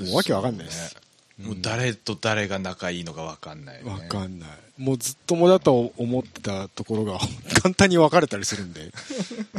[0.00, 0.96] もうわけわかんないです。
[1.38, 3.90] もう誰と誰が仲いいのかわかんない、ね。
[3.90, 4.48] わかんない。
[4.78, 7.18] もうずっともだと思ってたところが
[7.62, 8.90] 簡単に分かれたりするんで。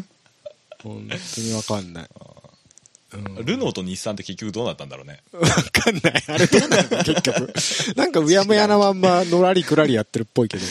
[0.83, 2.09] 本当にわかんない。
[3.13, 5.21] うんルノーと日産って結局どうなったんだろうね。
[5.31, 6.23] わかんない。
[6.27, 7.53] あれどうなの結局。
[7.95, 10.63] なんかうやむやなまんまのらりくらりやってるっぽいけど。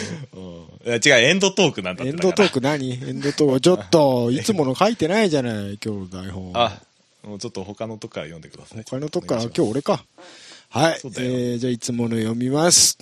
[0.87, 2.93] いや違う、エンドトークなんだっエンドトーク何？
[2.93, 3.61] エンドトーク。
[3.61, 6.53] ちょっと、いつもの書いてないじゃない、今日の台本。
[6.55, 6.79] あ、
[7.23, 8.85] もうちょっと他のとこから読んでください。
[8.85, 10.05] 他のとこから、今日俺か。
[10.69, 11.01] はい。
[11.05, 12.99] えー、じゃあいつもの読みます。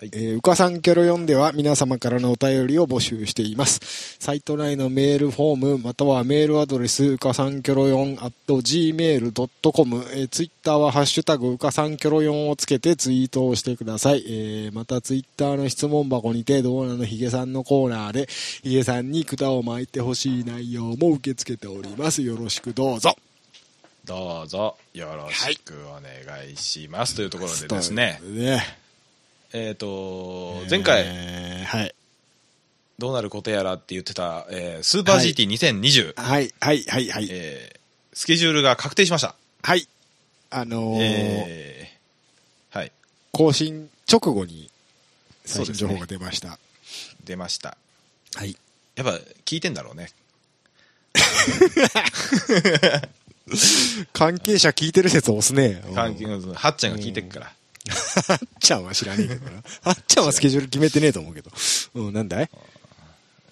[0.00, 3.80] はいえー、うかさんキョロ読んでは皆様からのお便りを募集しています。
[4.20, 14.22] サイト内のメールフォーム、またはメールアドレス、うかさんキョロ4 at gmail.com、えー、ツイッターはハッシュタグうかさんキョロ4をつけてツイートをしてください。
[14.24, 18.28] えー、またツイッターの質問箱にて、どうなのヒゲさんのコーナーで、
[18.62, 22.22] ヒゲさんに管を巻いてほしい内容も受け付けております。
[22.22, 23.16] よろしくどうぞ。
[24.04, 27.16] どうぞよろしくお願いします。
[27.16, 28.87] というところでですね、ね
[29.52, 31.94] えっ、と、前回、えーはい。
[32.98, 37.28] どうなることやらって言ってた、えースーパー GT2020、はい、はい、はい、はい。
[37.30, 37.78] えー
[38.18, 39.36] スケジュールが確定しました。
[39.62, 39.86] はい。
[40.50, 42.90] あのーえーはい、
[43.30, 44.70] 更新直後に
[45.44, 46.58] 最そうですね新情報が出ました。
[47.24, 47.76] 出ました。
[48.34, 48.56] はい。
[48.96, 50.08] やっぱ聞いてんだろうね。
[54.12, 55.80] 関係者聞いてる説押すね。
[55.94, 57.52] 関係うんはっちゃんが聞いてっから。
[57.88, 59.62] はっちゃんは知らねえけどな。
[59.82, 61.50] はっちゃんはスケジュール決めてねえと思うけど。
[61.94, 62.50] うん、なんだい？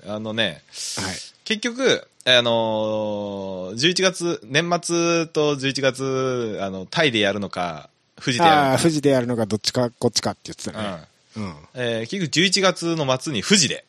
[0.06, 0.62] あのね、
[0.98, 1.14] はい。
[1.44, 7.88] 結局、あのー、11月、年末と11月、あの、タイでやるのか、
[8.20, 10.82] 富士でやるああ、の富士でやるのかどっちかこっちかって言ってたか。
[10.82, 11.04] ね。
[11.36, 11.44] うん。
[11.44, 11.54] うん。
[11.74, 13.84] えー結局11月の末に富士で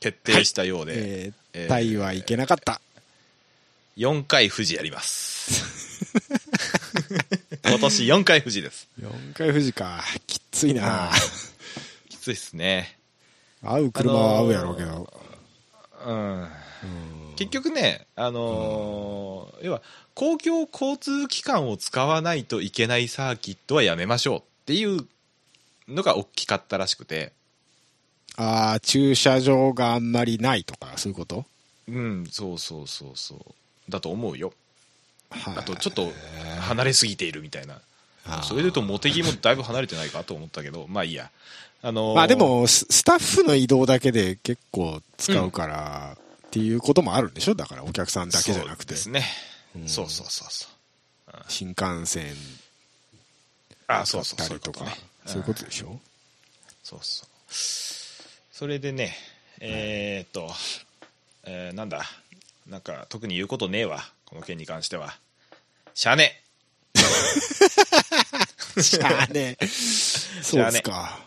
[0.00, 0.92] 決定したようで、
[1.26, 2.80] ええーー、タイは行けなかった。
[3.96, 5.64] 4回富士やります。
[7.68, 8.88] 今年4回富士です。
[9.00, 10.02] 4回富士か。
[10.26, 11.10] きついな。
[12.08, 12.96] きついっすね。
[13.62, 15.12] 合う車は合うやろうけど。
[16.06, 16.48] うん。
[17.36, 19.82] 結局ね、あのー要は、
[20.14, 25.06] 公共交通機関を使わないといけないサーキットはやめましょうっていう
[25.88, 27.32] のが大きかったらしくて、
[28.36, 31.44] ああ、駐車場があんまりないとか、そういうこと？
[31.88, 33.90] うん、そうそうそうそう。
[33.90, 34.52] だと思うよ。
[35.30, 36.12] はいあと、ちょっと
[36.60, 37.80] 離れすぎているみたいな。
[38.42, 41.30] それで言うと、茂木もだいぶ離れてないかと思ったけど、まあいいや。
[41.82, 46.16] あのーまあで、もス、スタッフの移動だけで結構使うから、
[46.46, 47.54] っていうこともあるんでしょ？
[47.54, 49.20] だからお客さんだけじゃなくてそうで。
[49.20, 49.26] すね。
[49.76, 51.36] うんそうそうそうそう。
[51.48, 52.24] 新幹線
[53.88, 54.96] あ、だっそうそう、たりとかそうとね。。
[55.26, 56.00] そういうことでしょ？
[56.82, 57.28] そうそう。
[58.52, 59.14] それでね、
[59.60, 60.50] えーっと、
[61.44, 62.04] えーなんだ、
[62.66, 65.16] なんか特に言うことねえわ、この件に関しては。
[65.94, 66.42] しゃあね
[68.82, 69.66] しゃあねえ。
[69.66, 71.18] そうですか。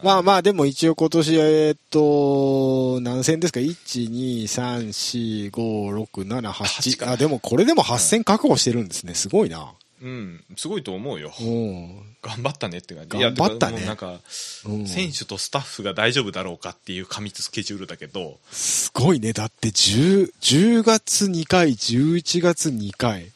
[0.00, 7.10] まあまあ、でも一応今年、えーっと、何戦ですか ?1、2、3、4、5、6、7、八か8。
[7.10, 9.14] あ、でもこれでも8戦確保してるんですね。
[9.14, 9.72] すごいな。
[10.00, 11.32] うん、すごいと思うよ。
[11.40, 12.16] うん。
[12.22, 13.18] 頑張ったねって感じ。
[13.18, 14.20] 頑張ったねなんか、
[14.66, 19.32] うん選手とスタッフが大丈夫だろうかっていう過密スケジュールだけど、すごいね。
[19.32, 23.32] だって10、10月2回、11月2回。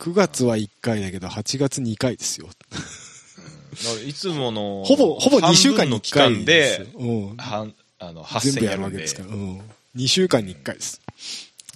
[0.00, 2.48] 9月は1回だけど、8月2回ですよ。
[4.06, 7.36] いつもの、 ほぼ、ほぼ2週間に1半分の期回間で、うん。
[7.36, 9.28] はんあの、8全部やるわけですから。
[9.28, 9.60] うん。
[9.96, 11.00] 2週間に1回です。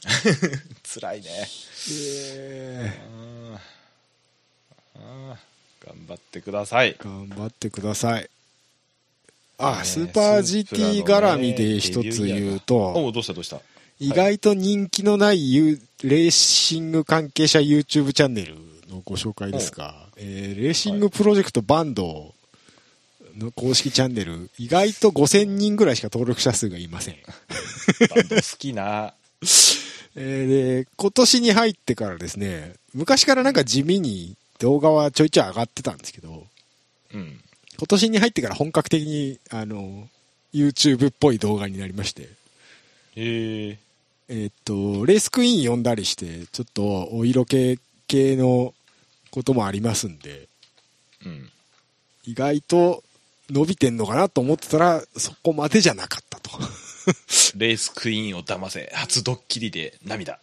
[0.95, 1.49] 辛いね。
[1.91, 3.59] えうんうん
[5.85, 6.97] 頑張ってください。
[6.99, 8.29] 頑張ってください。
[9.59, 13.61] あ、ねスーパー GT 絡みで一つ言うおと、うどうしたどうした？
[14.01, 18.55] 意外と人気のないユレーシング関係者 YouTube チャンネル
[18.89, 22.33] のご紹介ですが、えーレーシングプロジェクトバンド
[23.37, 27.17] の公式チャンネル、意外と5000人ぐらいしか登録者数がいません。
[28.11, 29.15] バンド好きな。
[30.17, 36.47] えーで、今年に入ってからですね、昔からなんか地味に動画はちょいちょい上がってたんですけど、
[37.15, 37.41] うん。
[37.79, 40.09] 今年に入ってから本格的に、あの、
[40.53, 43.79] YouTube っぽい動画になりまして、へえ。
[44.31, 48.75] えーっと、レースクイーン読んだりして、ちょっとお色気系の
[49.31, 50.49] こともありますんで、
[51.25, 51.51] うん。
[52.25, 53.03] 意外と
[53.51, 56.51] 伸びてんのかなと思ってたら、そこまでじゃなかったと。
[57.57, 60.39] レースクイーンを騙せ、初ドッキリで涙。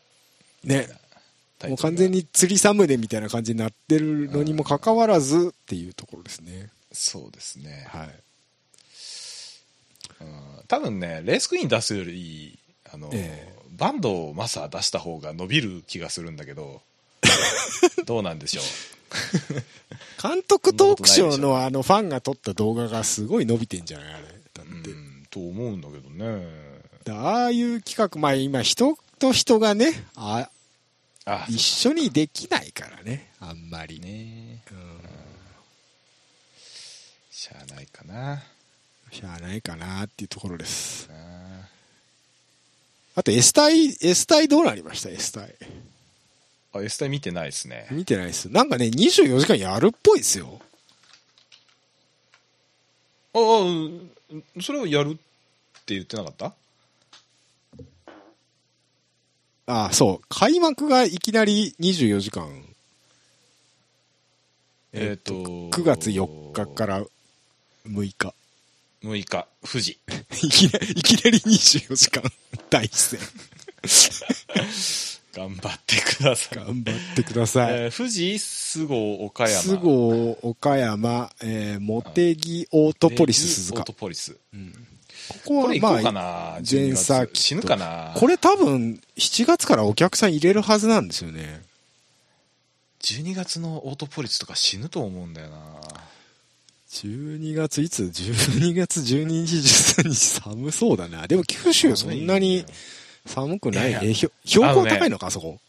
[0.64, 0.90] ね。
[1.70, 2.12] もう完全。
[2.12, 6.70] に釣りサムネみたいな感じになってるのにもかかわらずっていうところですね。
[6.92, 7.88] そうですね。
[7.90, 8.10] はい。
[10.22, 12.58] うん多分ね、レースクイーン出すより、
[12.92, 16.82] あの、えバンドをマサー出した方が伸びる気がするんだけど、
[18.06, 18.64] どうなんでしょう？
[20.22, 24.24] 監督トークショーのあのファンが撮った動画がすごい伸びてんじゃないあれ。
[24.54, 24.90] だって。
[24.92, 26.48] うん、と思うんだけどね。
[27.04, 30.50] だああいう企画、まあ今人と人がね、あ
[31.26, 34.00] あ、一緒にできないからね、あんまり。
[34.00, 34.62] ね。
[34.72, 35.00] うん
[37.32, 38.42] しゃあないかな。
[39.12, 41.08] しゃあないかなっていうところです。
[41.12, 41.68] あ
[43.16, 45.54] あと S 隊、S 隊どうなりました ?S 隊。
[46.74, 47.88] あ、S タイ見てないですね。
[47.92, 48.50] 見てないです。
[48.50, 50.60] なんかね、24時間やるっぽいですよ。
[53.34, 54.12] ああ、うん
[54.62, 55.16] それをやるっ
[55.86, 56.54] て言ってなかった？
[59.68, 60.26] ああ、そう。
[60.30, 62.48] 開幕がいきなり24時間。
[64.94, 67.04] えっ、と、9月4日から
[67.88, 68.34] 6日。
[69.04, 70.00] 6日、富士。
[70.44, 72.24] いきなり、いきなり24時間
[72.70, 73.20] 大戦。
[75.34, 76.58] 頑張ってください。
[76.58, 77.74] 頑張ってください。
[77.74, 79.62] えー富士、菅生、岡山。
[79.64, 82.02] 菅生、岡山、えー、茂
[82.36, 83.94] 木、オートポリス、鈴鹿オート。
[83.94, 84.38] ポリス。
[84.54, 84.88] うん
[85.30, 88.14] ここはまあ、な、全12サーキット月死ぬかな。
[88.16, 91.62] これ多分7月からお客さん入れるはずなんですよね。
[93.02, 95.58] 12月のオートポリスとか死ぬと思うんだよな。
[96.90, 101.28] 12月いつ ?12 月12日、13日寒そうだな。
[101.28, 102.66] でも九州そんなに
[103.26, 104.34] 寒くないいやいやえ標
[104.74, 105.60] 高高いのか、あそこ？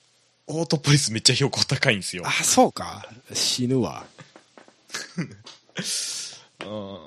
[0.48, 2.22] オートポリスめっちゃ標高高いんですよ。
[2.24, 3.08] あ、そうか。
[3.32, 4.06] 死ぬわ。
[6.64, 6.98] うん。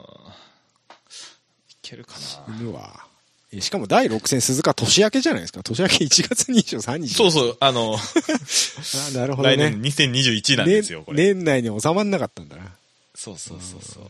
[1.90, 2.20] いけるかな。
[2.20, 3.06] 死ぬわ。
[3.52, 5.64] えしかも第6戦鈴鹿年明けじゃないですか。
[5.64, 7.16] 年明け1月23日。
[7.16, 7.96] そうそう、あの、
[9.10, 9.82] あなるほどね来年。
[9.82, 11.18] 2021なんですよ、これ。
[11.34, 12.72] 年年内に収まんなかったんだな。
[13.16, 14.04] そうそうそうそう。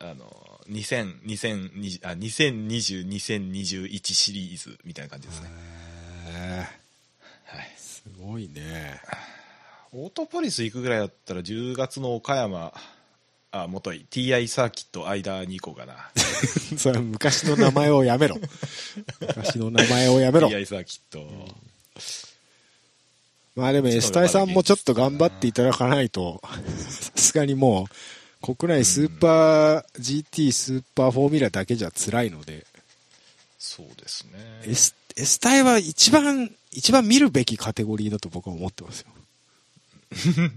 [0.00, 5.50] うん、あの、2000、2020あ、2020、2021シリーズみたいな感じですね。
[6.28, 6.58] へ
[7.46, 7.74] はい。
[7.74, 9.00] ーすごいね。
[9.92, 12.74] オートポリス行くぐらいだったら10月の岡山、
[13.52, 16.10] あ、もとい、TI サーキット間に行こうかな。
[16.78, 18.38] それは昔の名前をやめろ。
[19.20, 20.48] 昔の名前をやめろ。
[20.48, 21.28] TI サーキット。
[23.54, 26.40] まあでも、エスタイさんもちょっと頑張っていただかないと、
[26.78, 27.86] さすがにも
[28.40, 32.66] う、国内スーパー GT、スーパーフォーミュラだけじゃ辛いので、
[33.58, 34.62] そうですね。
[34.64, 39.08] エス、エスタイは一番、一番見るべきカテゴリーだと僕は思ってますよ。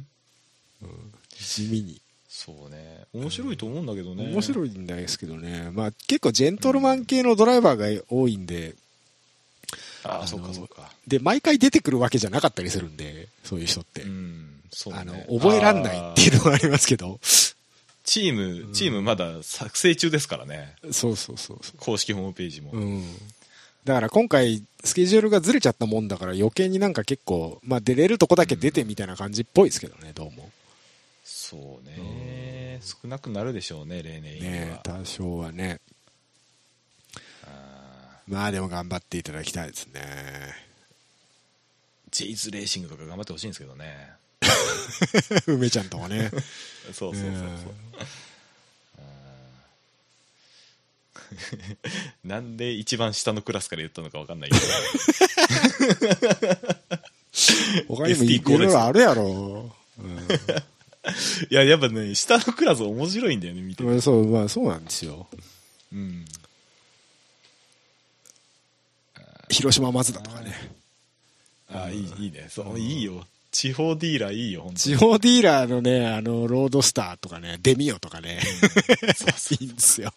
[0.81, 2.01] うん地味に。
[2.35, 3.05] そうね。
[3.13, 4.25] 面白いと思うんだけどね。
[4.29, 5.69] 面白いんですけどね。
[5.71, 8.75] まあ結構ジェントルマン系のドライバーが多いんで、
[10.03, 10.91] ああ、そうかそうか。
[11.07, 14.01] で、毎回出てくるわけじゃなかったりするんで、そういう人って。
[14.01, 14.99] うん、そうね。
[14.99, 17.19] あの、覚えらんないっていうのがありますけど。
[18.03, 20.75] チーム、チームまだ作成中ですからね。
[20.91, 22.71] そうそうそうそ公式ホームページも。
[22.73, 22.77] う。
[22.77, 23.03] うん。
[23.85, 30.49] だから今回、スケジュールがずれちゃったもんだから余計になんか結構、まあ出れるとこだけ出てみたいな感じっぽいですけどね、どうも。
[31.47, 32.79] そうね。
[32.81, 34.77] 少なくなるでしょうね、例年よりねは。
[34.77, 35.79] 多少はね。
[37.43, 40.01] あまあでも頑張っていただきたいですね。
[42.09, 44.09] ージェイズレーシングとか頑張ってほしいんですけどね。
[45.45, 46.31] 梅ちゃんとかね。
[46.91, 47.29] そうそうそうそう。
[47.29, 47.53] うん
[52.23, 54.63] なんで一番下のクラスから言ったのか分かんないけど
[57.95, 59.71] 他にもいろいろあるやろ。
[59.99, 60.27] うん
[61.49, 63.89] いややっぱね下のクラス面白いんだよね見てて。
[63.89, 65.27] まあそう、まあそうなんですよ。
[65.93, 66.25] うん。
[69.49, 70.53] 広島松田とかね。
[71.71, 72.47] ああいいいいね。
[72.49, 73.25] そういいよ。
[73.51, 74.79] 地方ディーラーいいよ本当に。
[74.79, 78.41] 地方ディーラーのね、あの、ロードスターとかね、デミオとかね。
[79.59, 80.13] いいんですよ。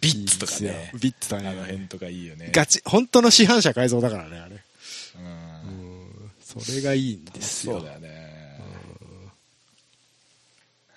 [0.00, 0.98] ビッツとかいいんねですよ。
[1.00, 1.60] ビッツとかあのね。
[1.62, 2.50] 辺とかいいよね。
[2.52, 4.56] ガチ、本当の市販車改造だからね、あれ。
[5.16, 5.74] うん。
[5.74, 6.30] うん。
[6.42, 7.74] それがいいんですよ。
[7.78, 8.19] そうだよね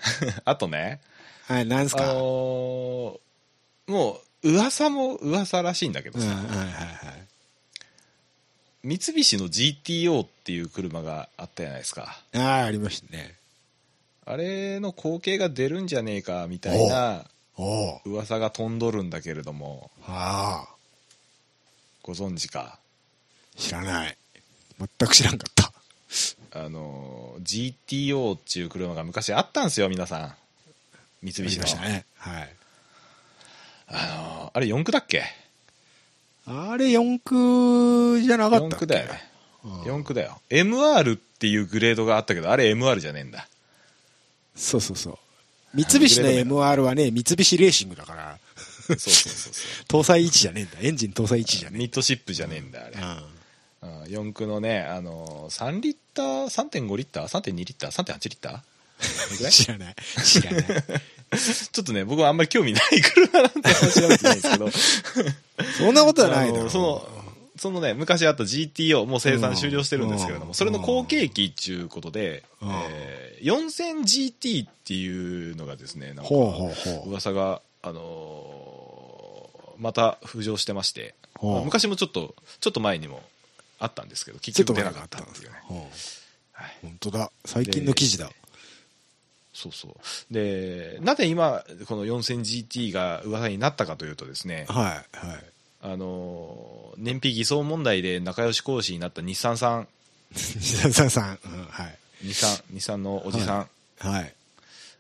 [0.46, 1.00] あとね
[1.48, 2.04] はい、なんすか？
[2.04, 3.20] あのー
[3.92, 7.28] もう噂も噂らしいんだけどうん、さ、はいはいはい。
[8.84, 13.36] 三菱の GTO っていう車があったじゃないですかああ、ありましたね。
[14.26, 17.26] あれの後継が出るんじゃねえかみたいな
[18.06, 20.76] 噂が飛んどるんだけれどもああ、
[22.02, 22.80] ご存知か？
[23.58, 24.18] 知らない。
[24.80, 25.72] 全く知らんかった。
[26.56, 30.34] あの GTO っていう車が昔あったんですよ皆さん
[31.24, 32.06] 三菱のましたね。
[32.18, 32.50] はい。
[33.88, 35.24] あのあれ4駆だっけ？
[36.46, 38.76] あれ4駆じゃなかった4っけ？
[38.86, 39.30] 駆だよね
[39.64, 43.48] うん4駆だよ MR っていうグレードがあったけどあれ MR じゃねえんだ
[44.56, 45.18] そうそうそう。
[45.74, 48.38] 三菱の MR はね、三菱レーシングだから、
[48.88, 50.78] そうそうそうそ 搭載位置じゃねえんだ。
[50.82, 53.02] エンジン搭載位置じゃねうミッドシップじゃねえんだあれえ。
[53.02, 53.24] うん。
[53.84, 59.50] うん、4駆のね、あのー、3リッター、3.5リッター、3.2リッター、3.8リッター？
[59.50, 59.96] 知らない。
[60.24, 60.64] 知らない。
[61.72, 64.70] ちょっとね、僕はあんまり興味ない車なんて話調べてないんですけど、
[65.78, 67.08] そんなことはないだろあのその、
[67.58, 70.54] そのね、昔あった GTO、もう生産終了してるんですけれども、うん。
[70.54, 72.70] それの後継機っていうことで、うん。
[72.72, 76.32] えー 4000GT っていうのがですね、なんか。
[77.06, 78.64] 噂が、あのー
[79.80, 83.22] また浮上してまして、昔もちょっと、ちょっと前にも
[83.84, 85.58] あったんですけど、結局出なかったっていうね。
[86.82, 87.32] 本当だ。
[87.46, 88.32] 最近の記事だ。
[89.54, 90.34] そうそう。
[90.34, 94.86] で、なぜ今、この 4000GT が噂になったかというとですね、はい、
[95.28, 95.44] はい。
[95.82, 99.88] あのー、燃費偽装問題で仲良し講師になった日産さん、
[100.34, 101.98] さんさん、うん、はい。
[102.22, 103.70] 日産、日産のおじさん、
[104.00, 104.34] はい。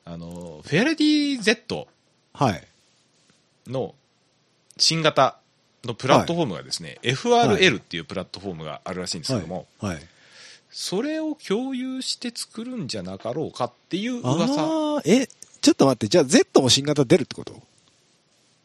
[0.05, 1.87] あのー、フェアレディ Z
[2.33, 2.67] はい。
[3.67, 3.95] の
[4.77, 5.37] 新型
[5.83, 9.99] のプラットフォームがですね、FRL っていうプラットフォームがあるらしいんですけども、はい。
[10.71, 15.01] それを共有して作るんじゃなかろうかっていう噂。
[15.05, 15.27] え、
[15.61, 17.61] ちょっと待って、じゃあ Z も新型出るってこと？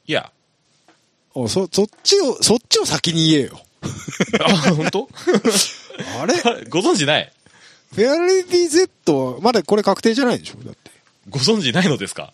[0.06, 0.32] いや、
[1.34, 3.60] おそ、そっちを、そっちを先に言えよ。
[4.40, 5.08] あ、本当？
[6.22, 6.34] あれ？
[6.36, 7.32] フ ご存知ない？
[7.94, 10.64] ェアレディ Z は、まだこれ確定じゃないでしょ？
[10.64, 10.90] だって。
[11.28, 12.32] ご存知ないのですか？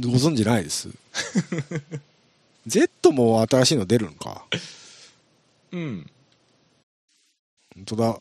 [0.00, 0.88] ご存知ないです。
[2.66, 4.44] Z も新しいの出るのか？
[5.72, 6.10] うん。
[7.74, 8.18] 本当だ。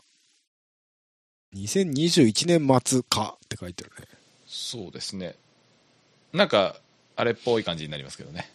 [1.56, 4.08] 2021年末かって書いてあるね。
[4.48, 5.36] そうですね。
[6.34, 6.76] なんか、
[7.16, 8.50] あれっぽい感じになりますけどね。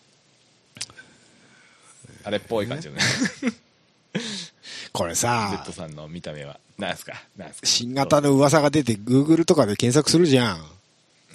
[2.25, 3.01] あれっぽい感じのね。
[4.93, 6.61] これさ Z、さんの見た目は。
[6.77, 7.15] なんすか？
[7.37, 7.67] なんすか？
[7.67, 10.59] 新型の噂が出て Google とかで検索するじゃん。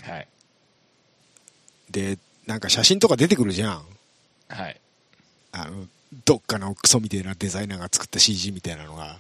[0.02, 0.28] はい。
[1.90, 3.86] で、なんか写真とか出てくるじゃん。
[4.56, 4.80] はい。
[5.52, 5.88] あの、
[6.26, 9.18] どっかのクソみたいなデザイナーが作った CG みたいなのが。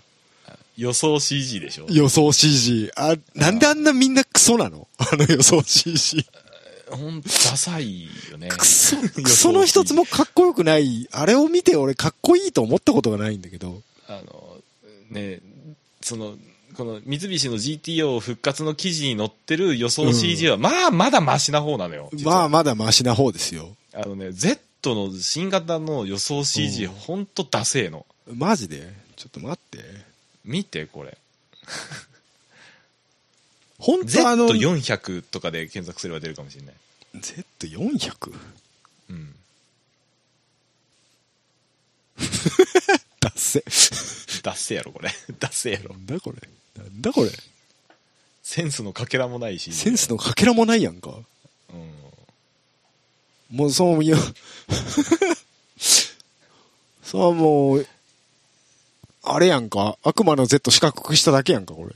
[0.77, 2.91] 予想 CG でしょ予想 CG。
[2.95, 4.87] あ、なんであんなみんなクソなの？
[4.97, 6.25] あの予想 CG。
[6.89, 8.49] ほんと、ダサいよね。
[8.49, 11.07] クソ、クソの一つもかっこよくない。
[11.11, 13.81] あれを見て俺かっこいいと思ったことがないんだけど。
[14.07, 14.57] あの、
[15.09, 15.39] ね、
[16.01, 16.35] その、
[16.75, 22.09] この三菱の GTO 復活の記事に載ってる予想 CG は、まあ、まだマシな方なのよ。
[22.23, 23.75] まあまだマシな方ですよ。
[23.93, 24.59] あのね、Z
[24.93, 28.05] の新型の予想 CG、うんほんとダセえの。
[28.31, 28.93] マジで？
[29.15, 29.83] ちょっと待って。
[30.43, 31.17] 見て、これ。
[33.79, 36.75] 本当あの、Z400 とかで検索すれば出るかもしれない。
[37.59, 38.33] Z400?
[39.09, 39.35] うん。
[43.19, 43.63] ダッセ。
[44.41, 45.09] ダッセやろ、これ。
[45.39, 45.97] ダッセやろな。
[45.97, 46.37] んだこれ？
[46.77, 47.31] なんだこれ？
[48.43, 49.73] センスのかけらもないし。
[49.73, 51.09] センスのかけらもないやんか。
[51.73, 51.91] うん。
[53.51, 54.17] もうそういや、
[57.03, 57.87] そうもう、
[59.23, 59.97] あれやんか？
[60.03, 61.95] 悪魔の Z 四角くしただけやんか、これ。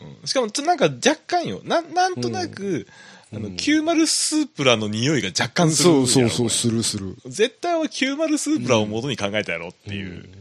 [0.00, 1.60] うんしかも、ちょっとなんか若干よ。
[1.64, 2.86] ななんとなく、
[3.32, 7.16] あの、うん90スープラの匂いが若干するやろそうそうそう、こするする。
[7.24, 10.40] れ絶対は90スープラを元に考えたやろっていう、うん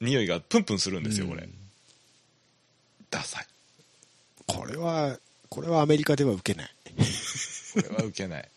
[0.00, 1.54] 匂いがプンプンするんですよ、これうん。
[3.10, 3.46] ダサい。
[4.46, 5.18] これは、
[5.48, 6.73] これはアメリカでは受けない。
[6.94, 8.48] これは受けない。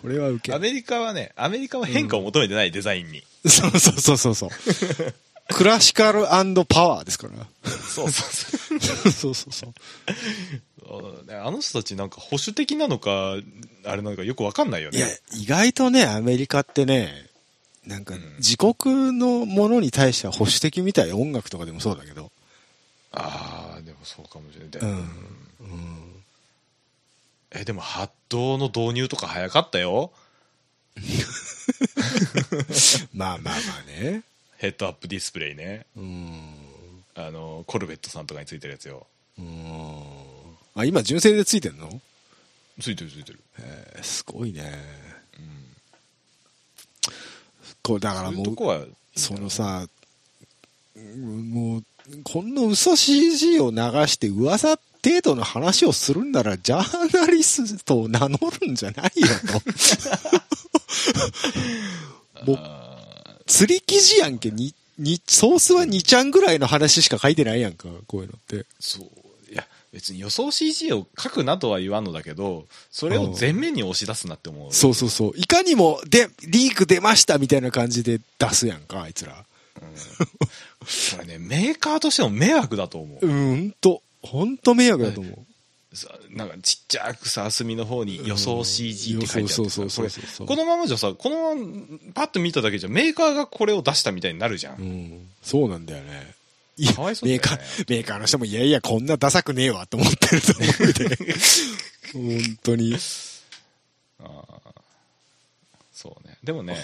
[0.00, 0.58] これは受けない。
[0.58, 3.22] アメリカはね、アメリカは変化を求めてない、デザインに。
[3.46, 4.50] そうそうそうそうそう。
[5.48, 7.46] クラシカルパワーですから。
[7.70, 9.10] そうそうそう。
[9.10, 9.74] そうそうそう。
[11.30, 13.36] あの人たちなんか保守的なのか、
[13.84, 17.26] あれなのかよくわかんないよいやね。、意外とね、アメリカってね、
[17.86, 22.30] なんかうん自国のものに対しては保守的みたい音楽とかでもそうだけど。
[23.12, 24.90] ああ、でもそうかもしれない。
[24.90, 24.98] うん。
[24.98, 26.03] うん。
[27.54, 30.12] え、でも、ハットの導入とか早かったよ。
[33.12, 34.22] まあまあまあね。
[34.58, 35.86] ヘッドアップディスプレイね。
[35.96, 36.54] うん。
[37.14, 39.06] あの、コルベットさんとかについてるやつよ。
[39.38, 40.02] うん。
[40.74, 42.00] あ、今純正でついてんの？
[42.80, 43.40] ついてるついてる。
[43.58, 44.72] えーすごいね。
[45.38, 45.74] うん。
[47.82, 49.86] こうだからもうそうそのさ
[50.96, 51.84] うんもう
[52.24, 53.76] こんな嘘 CG を流
[54.08, 59.26] して噂程度の話をするんならジャーナリストを名乗るんじゃないよ
[62.44, 62.44] と。
[62.50, 68.56] もうあ釣り記事やんけににソースは2ちゃんぐらいの話しか書いてないやんかこういうのって。
[68.56, 69.06] ーそう。
[69.52, 74.72] いや、別に予想 CG を書くなとは言わんのだけど、それを前面に押し出すなって思う。
[74.72, 75.32] そうそうそう。
[75.36, 79.44] いかにもでリーク出ましたみたいな感じで出すやんかあいつら。
[80.86, 83.26] それね、メーカーとしても迷惑だと思う。
[83.26, 85.96] うんとほんと迷惑だと思う。
[85.96, 94.76] さなんかちっちゃくさ、隅の方に予想 CG って書いてあるそうそうそうそうそうこのままじゃさ、このままパッと見ただけじゃメーカーがこれを出したみたいになるじゃん。
[94.78, 95.28] うん。
[95.42, 96.34] そうなんだよね。
[96.76, 97.48] いやかわいそうだよね。
[97.48, 101.16] メーカーメーカーの人もいやいやこんなダサくねえわと思ってると思うで。
[102.12, 102.94] 本当に。
[102.94, 102.98] あー。
[105.92, 106.36] そうね。
[106.42, 106.76] でもね、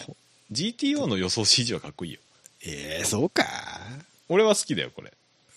[0.52, 2.20] GTO の予想 CG はかっこいいよ。
[2.64, 3.44] ええそうか。
[4.28, 5.12] 俺は好きだよ、これ。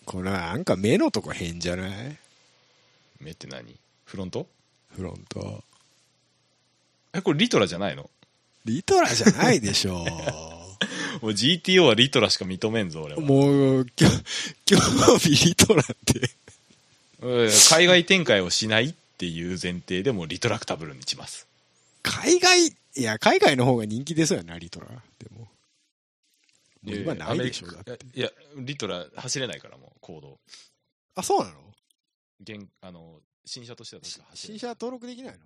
[0.06, 2.18] これなんか目のとこ変じゃない？
[3.22, 3.76] 目って何？
[4.06, 4.48] フロント？
[4.96, 5.64] フロント。
[7.14, 8.10] え、これリトラじゃないの？
[8.66, 10.06] リトラじゃないでしょ。
[11.22, 13.22] もう GTO はリトラしか認めんぞ、俺は。
[13.22, 14.08] もうきょ
[14.66, 14.78] 興
[15.16, 16.30] 味リトラって。
[17.22, 21.48] うん海外展開をしないっていう前提でもうリトラクタブルにします。
[22.02, 24.88] 海外いや海外の方が人気ですよなリトラ。
[24.88, 24.94] で
[25.38, 25.48] も
[26.84, 27.98] もう今ないでしょだって。
[28.14, 30.40] いや、リトラ走れないからもう、行動。
[31.16, 31.74] あそうなの？
[32.42, 34.02] 現あの、新車としては
[34.34, 35.46] 新車登録できないの？